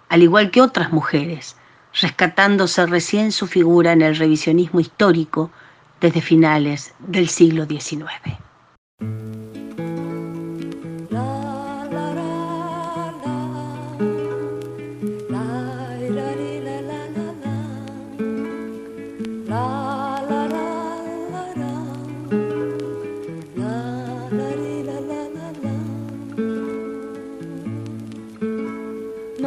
al 0.08 0.24
igual 0.24 0.52
que 0.52 0.62
otras 0.62 0.94
mujeres, 0.94 1.58
rescatándose 2.00 2.86
recién 2.86 3.32
su 3.32 3.48
figura 3.48 3.94
en 3.94 4.02
el 4.02 4.16
revisionismo 4.16 4.80
histórico 4.80 5.52
desde 6.02 6.22
finales 6.22 6.94
del 7.00 7.30
siglo 7.30 7.66
XIX. 7.66 8.12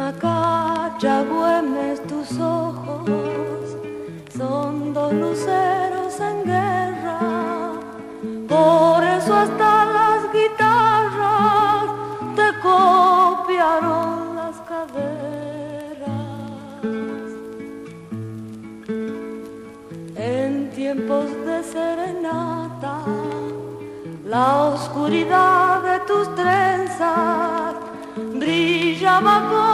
Macacha, 0.09 1.23
duermes 1.23 2.01
tus 2.07 2.39
ojos, 2.39 3.07
son 4.35 4.91
dos 4.91 5.13
luceros 5.13 6.19
en 6.19 6.45
guerra, 6.45 7.19
por 8.47 9.03
eso 9.03 9.35
hasta 9.35 9.85
las 9.85 10.33
guitarras 10.33 11.85
te 12.35 12.47
copiaron 12.59 14.35
las 14.35 14.55
caderas. 14.71 16.09
En 20.15 20.71
tiempos 20.71 21.25
de 21.45 21.63
serenata, 21.63 22.97
la 24.25 24.71
oscuridad 24.73 25.83
de 25.83 25.99
tus 26.07 26.35
trenzas 26.35 27.75
brillaba 28.33 29.35
con 29.49 29.68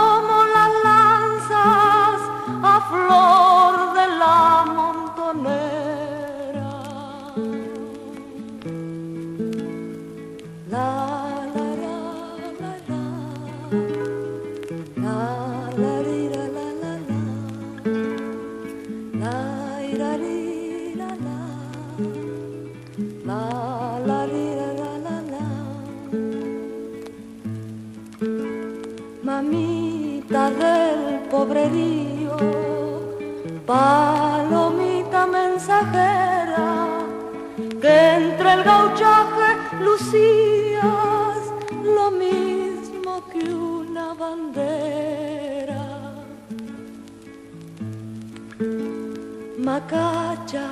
Macacha, 49.86 50.72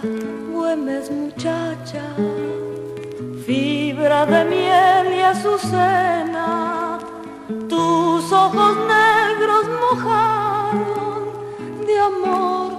Güemes 0.52 1.12
muchacha, 1.12 2.02
fibra 3.46 4.26
de 4.26 4.46
miel 4.46 5.14
y 5.14 5.20
azucena, 5.20 6.98
tus 7.70 8.32
ojos 8.32 8.76
negros 8.88 9.66
mojaron 9.82 11.26
de 11.86 12.00
amor 12.00 12.72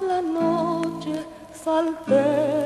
la 0.00 0.22
noche 0.22 1.24
salteña. 1.52 2.65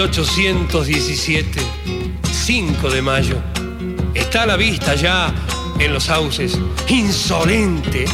1817, 0.00 1.60
5 2.32 2.90
de 2.90 3.02
mayo. 3.02 3.36
Está 4.14 4.44
a 4.44 4.46
la 4.46 4.56
vista 4.56 4.94
ya 4.94 5.34
en 5.78 5.92
los 5.92 6.04
sauces, 6.04 6.58
insolente, 6.88 8.06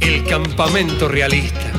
el 0.00 0.24
campamento 0.24 1.08
realista. 1.08 1.72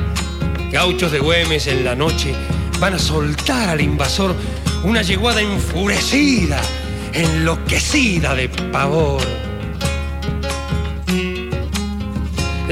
Gauchos 0.71 1.11
de 1.11 1.19
Güemes 1.19 1.67
en 1.67 1.85
la 1.85 1.93
noche 1.93 2.33
van 2.79 2.95
a 2.95 2.99
soltar 2.99 3.69
al 3.69 3.81
invasor 3.81 4.35
una 4.83 5.03
yeguada 5.03 5.41
enfurecida, 5.41 6.59
enloquecida 7.13 8.33
de 8.33 8.49
pavor. 8.49 9.21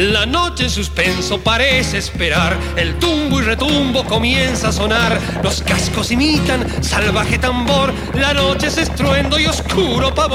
La 0.02 0.26
noche 0.26 0.64
en 0.64 0.72
suspenso 0.72 1.38
parece 1.42 2.00
esperar, 2.00 2.58
el 2.76 2.98
tumbo 2.98 3.40
y 3.40 3.44
retumbo 3.44 4.04
comienza 4.04 4.70
a 4.70 4.72
sonar, 4.72 5.20
los 5.44 5.62
cascos 5.62 6.10
imitan 6.10 6.66
salvaje 6.84 7.38
tambor, 7.38 7.94
la 8.16 8.34
noche 8.34 8.66
es 8.66 8.80
estruendo 8.80 9.38
y 9.38 9.46
oscuro 9.46 10.12
pavor. 10.16 10.34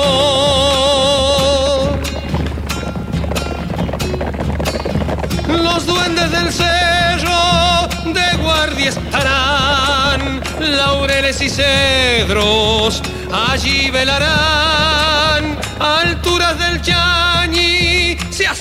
Los 5.48 5.84
duendes 5.84 6.30
del 6.30 6.52
cerro 6.52 7.88
de 8.04 8.36
guardia 8.36 8.90
estarán, 8.90 10.42
laureles 10.60 11.42
y 11.42 11.50
cedros 11.50 13.02
allí 13.32 13.90
velarán, 13.90 15.58
alturas 15.80 16.56
del 16.56 16.80
se 16.84 17.35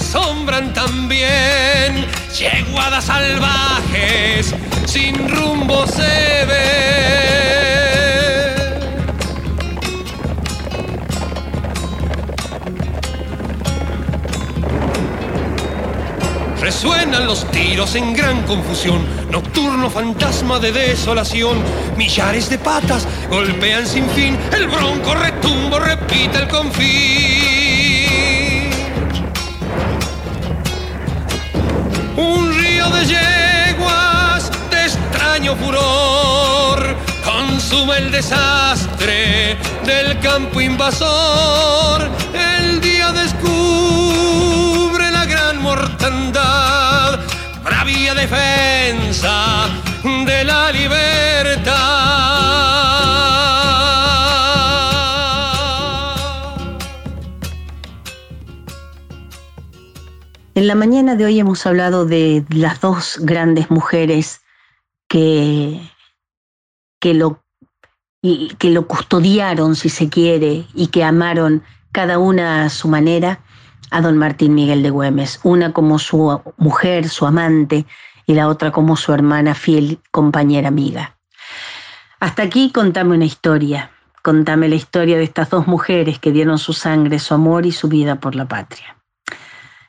asombran 0.06 0.72
también, 0.72 2.06
yeguadas 2.38 3.06
salvajes 3.06 4.54
sin 4.86 5.28
rumbo 5.28 5.88
se 5.88 6.46
ven. 6.46 7.26
Resuenan 16.62 17.26
los 17.26 17.50
tiros 17.50 17.96
en 17.96 18.14
gran 18.14 18.44
confusión, 18.44 19.04
nocturno 19.32 19.90
fantasma 19.90 20.60
de 20.60 20.72
desolación. 20.72 21.58
Millares 21.98 22.48
de 22.50 22.60
patas 22.60 23.08
golpean 23.30 23.88
sin 23.88 24.08
fin, 24.12 24.38
el 24.54 24.68
bronco 24.68 25.16
retumbo 25.16 25.80
repite 25.80 26.38
el 26.38 26.48
confín. 26.48 27.35
De 32.96 33.06
yeguas 33.06 34.52
de 34.70 34.86
extraño 34.86 35.56
furor 35.56 36.96
consume 37.24 37.98
el 37.98 38.12
desastre 38.12 39.58
del 39.86 40.20
campo 40.20 40.62
invasor. 40.62 42.10
El 42.34 42.82
día 42.82 43.12
descubre 43.12 45.12
la 45.12 45.26
gran 45.26 45.62
mortandad, 45.62 47.20
bravía 47.64 48.14
defensa 48.14 49.68
de 50.04 50.44
la 50.44 50.72
libertad. 50.72 52.05
En 60.66 60.70
la 60.70 60.74
mañana 60.74 61.16
de 61.16 61.26
hoy 61.26 61.40
hemos 61.40 61.64
hablado 61.68 62.08
de 62.08 62.44
las 62.50 62.82
dos 62.82 63.20
grandes 63.22 63.70
mujeres 63.70 64.42
que, 65.08 65.80
que, 67.00 67.14
lo, 67.14 67.44
que 68.58 68.72
lo 68.72 68.88
custodiaron, 68.88 69.76
si 69.76 69.90
se 69.90 70.10
quiere, 70.10 70.66
y 70.74 70.88
que 70.88 71.04
amaron 71.04 71.62
cada 71.92 72.18
una 72.18 72.66
a 72.66 72.72
su 72.72 72.88
manera 72.88 73.42
a 73.92 74.02
don 74.02 74.18
Martín 74.18 74.56
Miguel 74.56 74.82
de 74.82 74.90
Güemes, 74.90 75.40
una 75.44 75.72
como 75.72 76.00
su 76.00 76.42
mujer, 76.58 77.10
su 77.10 77.28
amante, 77.28 77.86
y 78.26 78.34
la 78.34 78.48
otra 78.48 78.72
como 78.72 78.98
su 78.98 79.14
hermana 79.14 79.54
fiel, 79.54 80.00
compañera 80.10 80.70
amiga. 80.70 81.16
Hasta 82.20 82.42
aquí 82.42 82.72
contame 82.72 83.14
una 83.14 83.26
historia, 83.26 83.92
contame 84.24 84.68
la 84.68 84.76
historia 84.78 85.18
de 85.18 85.26
estas 85.26 85.52
dos 85.52 85.68
mujeres 85.68 86.18
que 86.18 86.32
dieron 86.32 86.58
su 86.58 86.74
sangre, 86.74 87.20
su 87.20 87.36
amor 87.36 87.68
y 87.68 87.72
su 87.72 87.88
vida 87.88 88.16
por 88.16 88.34
la 88.34 88.48
patria. 88.48 88.95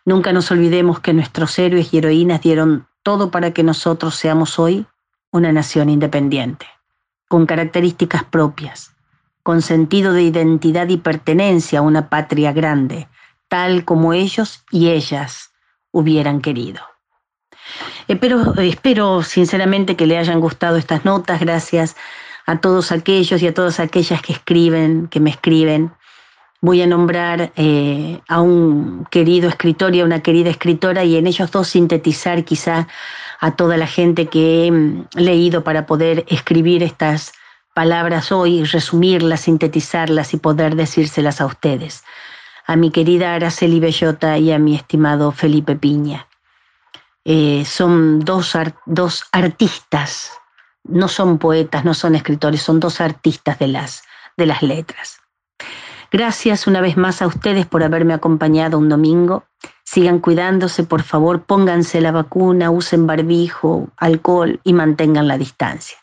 Nunca 0.07 0.33
nos 0.33 0.53
olvidemos 0.53 1.01
que 1.01 1.13
nuestros 1.13 1.59
héroes 1.59 1.93
y 1.93 1.99
heroínas 1.99 2.41
dieron 2.41 2.87
todo 3.03 3.33
para 3.33 3.51
que 3.51 3.65
nosotros 3.65 4.15
seamos 4.15 4.57
hoy 4.59 4.87
una 5.33 5.51
nación 5.51 5.91
independiente, 5.91 6.67
con 7.29 7.45
características 7.45 8.23
propias, 8.23 8.95
con 9.43 9.63
sentido 9.63 10.13
de 10.13 10.23
identidad 10.23 10.89
y 10.89 10.97
pertenencia 10.97 11.81
a 11.81 11.83
una 11.83 12.09
patria 12.09 12.53
grande, 12.53 13.09
tal 13.49 13.85
como 13.85 14.13
ellos 14.13 14.65
y 14.71 14.91
ellas 14.91 15.51
hubieran 15.91 16.41
querido. 16.41 16.83
Espero, 18.07 18.55
espero 18.59 19.25
sinceramente 19.25 19.97
que 19.97 20.07
le 20.07 20.19
hayan 20.19 20.39
gustado 20.39 20.77
estas 20.77 21.05
notas, 21.05 21.41
gracias 21.41 21.97
a 22.47 22.61
todos 22.61 22.93
aquellos 22.93 23.43
y 23.43 23.49
a 23.49 23.55
todas 23.55 23.81
aquellas 23.81 24.23
que 24.23 24.35
escriben, 24.35 25.09
que 25.09 25.19
me 25.19 25.31
escriben. 25.31 25.91
Voy 26.61 26.81
a 26.83 26.87
nombrar 26.87 27.53
eh, 27.57 28.21
a 28.29 28.41
un 28.41 29.07
querido 29.11 29.49
escritor 29.49 29.95
y 29.95 30.01
a 30.01 30.05
una 30.05 30.23
querida 30.23 30.51
escritora 30.51 31.05
y 31.05 31.17
en 31.17 31.27
ellos 31.27 31.51
dos 31.51 31.69
sintetizar 31.69 32.45
quizá 32.45 32.89
a 33.41 33.57
toda 33.57 33.77
la 33.77 33.87
gente 33.87 34.27
que 34.27 34.67
he 34.67 34.71
mm, 34.71 35.09
leído 35.15 35.63
para 35.65 35.87
poder 35.87 36.25
escribir 36.29 36.83
estas 36.83 37.33
palabras 37.75 38.33
hoy, 38.33 38.65
resumirlas, 38.65 39.43
sintetizarlas 39.43 40.33
y 40.33 40.39
poder 40.39 40.77
decírselas 40.77 41.43
a 41.43 41.47
ustedes. 41.47 42.05
A 42.67 42.75
mi 42.75 42.91
querida 42.91 43.35
Araceli 43.35 43.79
Bellota 43.79 44.39
y 44.39 44.51
a 44.51 44.59
mi 44.59 44.75
estimado 44.75 45.31
Felipe 45.31 45.77
Piña. 45.77 46.27
Eh, 47.27 47.65
son 47.67 48.21
dos, 48.21 48.57
dos 48.87 49.25
artistas, 49.33 50.33
no 50.85 51.09
son 51.09 51.39
poetas, 51.39 51.85
no 51.85 51.93
son 51.93 52.15
escritores, 52.15 52.63
son 52.63 52.81
dos 52.81 53.01
artistas 53.01 53.59
de 53.59 53.69
las, 53.69 54.05
de 54.37 54.47
las 54.47 54.63
letras. 54.63 55.21
Gracias 56.11 56.67
una 56.67 56.81
vez 56.81 56.97
más 56.97 57.21
a 57.21 57.27
ustedes 57.27 57.67
por 57.67 57.83
haberme 57.83 58.15
acompañado 58.15 58.79
un 58.79 58.89
domingo. 58.89 59.45
Sigan 59.85 60.21
cuidándose, 60.21 60.85
por 60.85 61.03
favor, 61.03 61.43
pónganse 61.43 62.01
la 62.01 62.13
vacuna, 62.13 62.71
usen 62.71 63.07
barbijo, 63.07 63.89
alcohol 63.97 64.61
y 64.65 64.73
mantengan 64.73 65.29
la 65.29 65.39
distancia. 65.39 65.99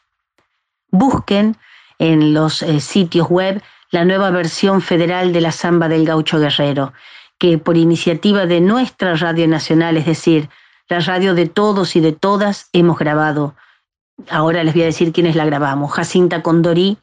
Busquen 0.89 1.57
en 1.99 2.33
los 2.33 2.61
eh, 2.61 2.79
sitios 2.79 3.29
web 3.29 3.61
la 3.91 4.05
nueva 4.05 4.31
versión 4.31 4.81
federal 4.81 5.33
de 5.33 5.41
la 5.41 5.51
samba 5.51 5.87
del 5.87 6.05
gaucho 6.05 6.39
guerrero, 6.39 6.93
que 7.37 7.57
por 7.57 7.77
iniciativa 7.77 8.45
de 8.45 8.59
nuestra 8.59 9.15
radio 9.15 9.47
nacional, 9.47 9.97
es 9.97 10.05
decir, 10.05 10.49
la 10.89 10.99
radio 10.99 11.33
de 11.33 11.47
todos 11.47 11.95
y 11.95 11.99
de 11.99 12.11
todas, 12.11 12.69
hemos 12.73 12.97
grabado. 12.97 13.55
Ahora 14.29 14.63
les 14.63 14.73
voy 14.73 14.83
a 14.83 14.87
decir 14.87 15.11
quiénes 15.11 15.35
la 15.35 15.45
grabamos. 15.45 15.91
Jacinta 15.91 16.41
Condorí, 16.41 16.97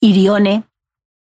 Irione, 0.00 0.64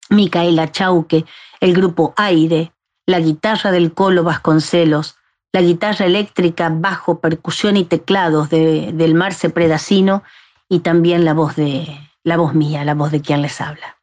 Micaela 0.10 0.72
Chauque, 0.72 1.26
el 1.60 1.74
grupo 1.74 2.14
Aire, 2.18 2.72
la 3.06 3.20
guitarra 3.20 3.72
del 3.72 3.94
Colo 3.94 4.24
Vasconcelos, 4.24 5.18
la 5.52 5.62
guitarra 5.62 6.06
eléctrica, 6.06 6.70
bajo, 6.74 7.20
percusión 7.20 7.78
y 7.78 7.86
teclados 7.86 8.50
de- 8.50 8.92
del 8.94 9.14
Marce 9.14 9.50
Predacino 9.50 10.24
y 10.68 10.80
también 10.80 11.24
la 11.26 11.34
voz 11.34 11.56
de 11.56 11.88
la 12.24 12.38
voz 12.38 12.54
mía, 12.56 12.84
la 12.84 12.96
voz 12.96 13.12
de 13.12 13.22
quien 13.22 13.42
les 13.42 13.62
habla. 13.62 13.98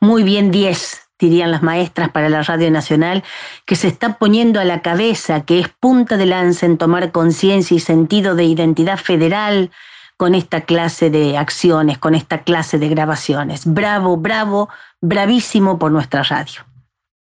Muy 0.00 0.22
bien 0.22 0.50
10, 0.50 1.08
dirían 1.18 1.50
las 1.50 1.62
maestras 1.62 2.08
para 2.10 2.28
la 2.28 2.42
Radio 2.42 2.70
Nacional, 2.70 3.22
que 3.66 3.76
se 3.76 3.88
está 3.88 4.18
poniendo 4.18 4.58
a 4.60 4.64
la 4.64 4.80
cabeza, 4.80 5.42
que 5.44 5.58
es 5.60 5.68
punta 5.68 6.16
de 6.16 6.26
lanza 6.26 6.64
en 6.66 6.78
tomar 6.78 7.12
conciencia 7.12 7.76
y 7.76 7.80
sentido 7.80 8.34
de 8.34 8.44
identidad 8.44 8.96
federal 8.96 9.70
con 10.18 10.34
esta 10.34 10.60
clase 10.62 11.10
de 11.10 11.38
acciones, 11.38 11.96
con 11.96 12.16
esta 12.16 12.42
clase 12.42 12.78
de 12.78 12.88
grabaciones. 12.88 13.62
Bravo, 13.64 14.16
bravo, 14.16 14.68
bravísimo 15.00 15.78
por 15.78 15.92
nuestra 15.92 16.24
radio. 16.24 16.62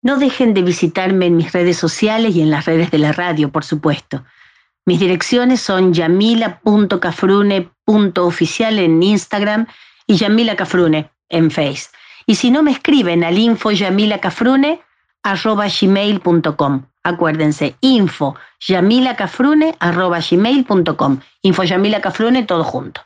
No 0.03 0.17
dejen 0.17 0.53
de 0.53 0.61
visitarme 0.61 1.27
en 1.27 1.37
mis 1.37 1.53
redes 1.53 1.77
sociales 1.77 2.35
y 2.35 2.41
en 2.41 2.51
las 2.51 2.65
redes 2.65 2.91
de 2.91 2.97
la 2.97 3.13
radio, 3.13 3.49
por 3.49 3.63
supuesto. 3.63 4.25
Mis 4.85 4.99
direcciones 4.99 5.61
son 5.61 5.93
yamila.cafrune.oficial 5.93 8.79
en 8.79 9.01
Instagram 9.01 9.67
y 10.05 10.17
Yamila 10.17 10.57
Cafrune 10.57 11.09
en 11.29 11.49
Face. 11.49 11.91
Y 12.25 12.35
si 12.35 12.51
no 12.51 12.61
me 12.61 12.71
escriben 12.71 13.23
al 13.23 13.37
info 13.37 13.71
yamilacafrune 13.71 14.81
arroba 15.23 15.67
gmail.com. 15.67 16.85
Acuérdense, 17.03 17.75
info 17.81 18.35
yamilacafrune 18.59 19.75
arroba 19.79 20.19
gmail.com. 20.19 21.19
Info 21.41 21.63
yamilacafrune 21.63 22.43
todo 22.43 22.63
junto. 22.63 23.01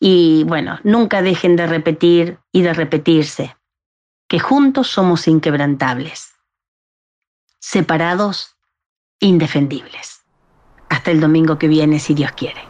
Y 0.00 0.44
bueno, 0.44 0.78
nunca 0.84 1.22
dejen 1.22 1.56
de 1.56 1.66
repetir 1.66 2.38
y 2.52 2.62
de 2.62 2.74
repetirse 2.74 3.56
que 4.28 4.38
juntos 4.38 4.88
somos 4.88 5.26
inquebrantables, 5.26 6.34
separados, 7.58 8.56
indefendibles. 9.20 10.20
Hasta 10.90 11.10
el 11.10 11.20
domingo 11.20 11.58
que 11.58 11.68
viene, 11.68 11.98
si 11.98 12.14
Dios 12.14 12.32
quiere. 12.32 12.67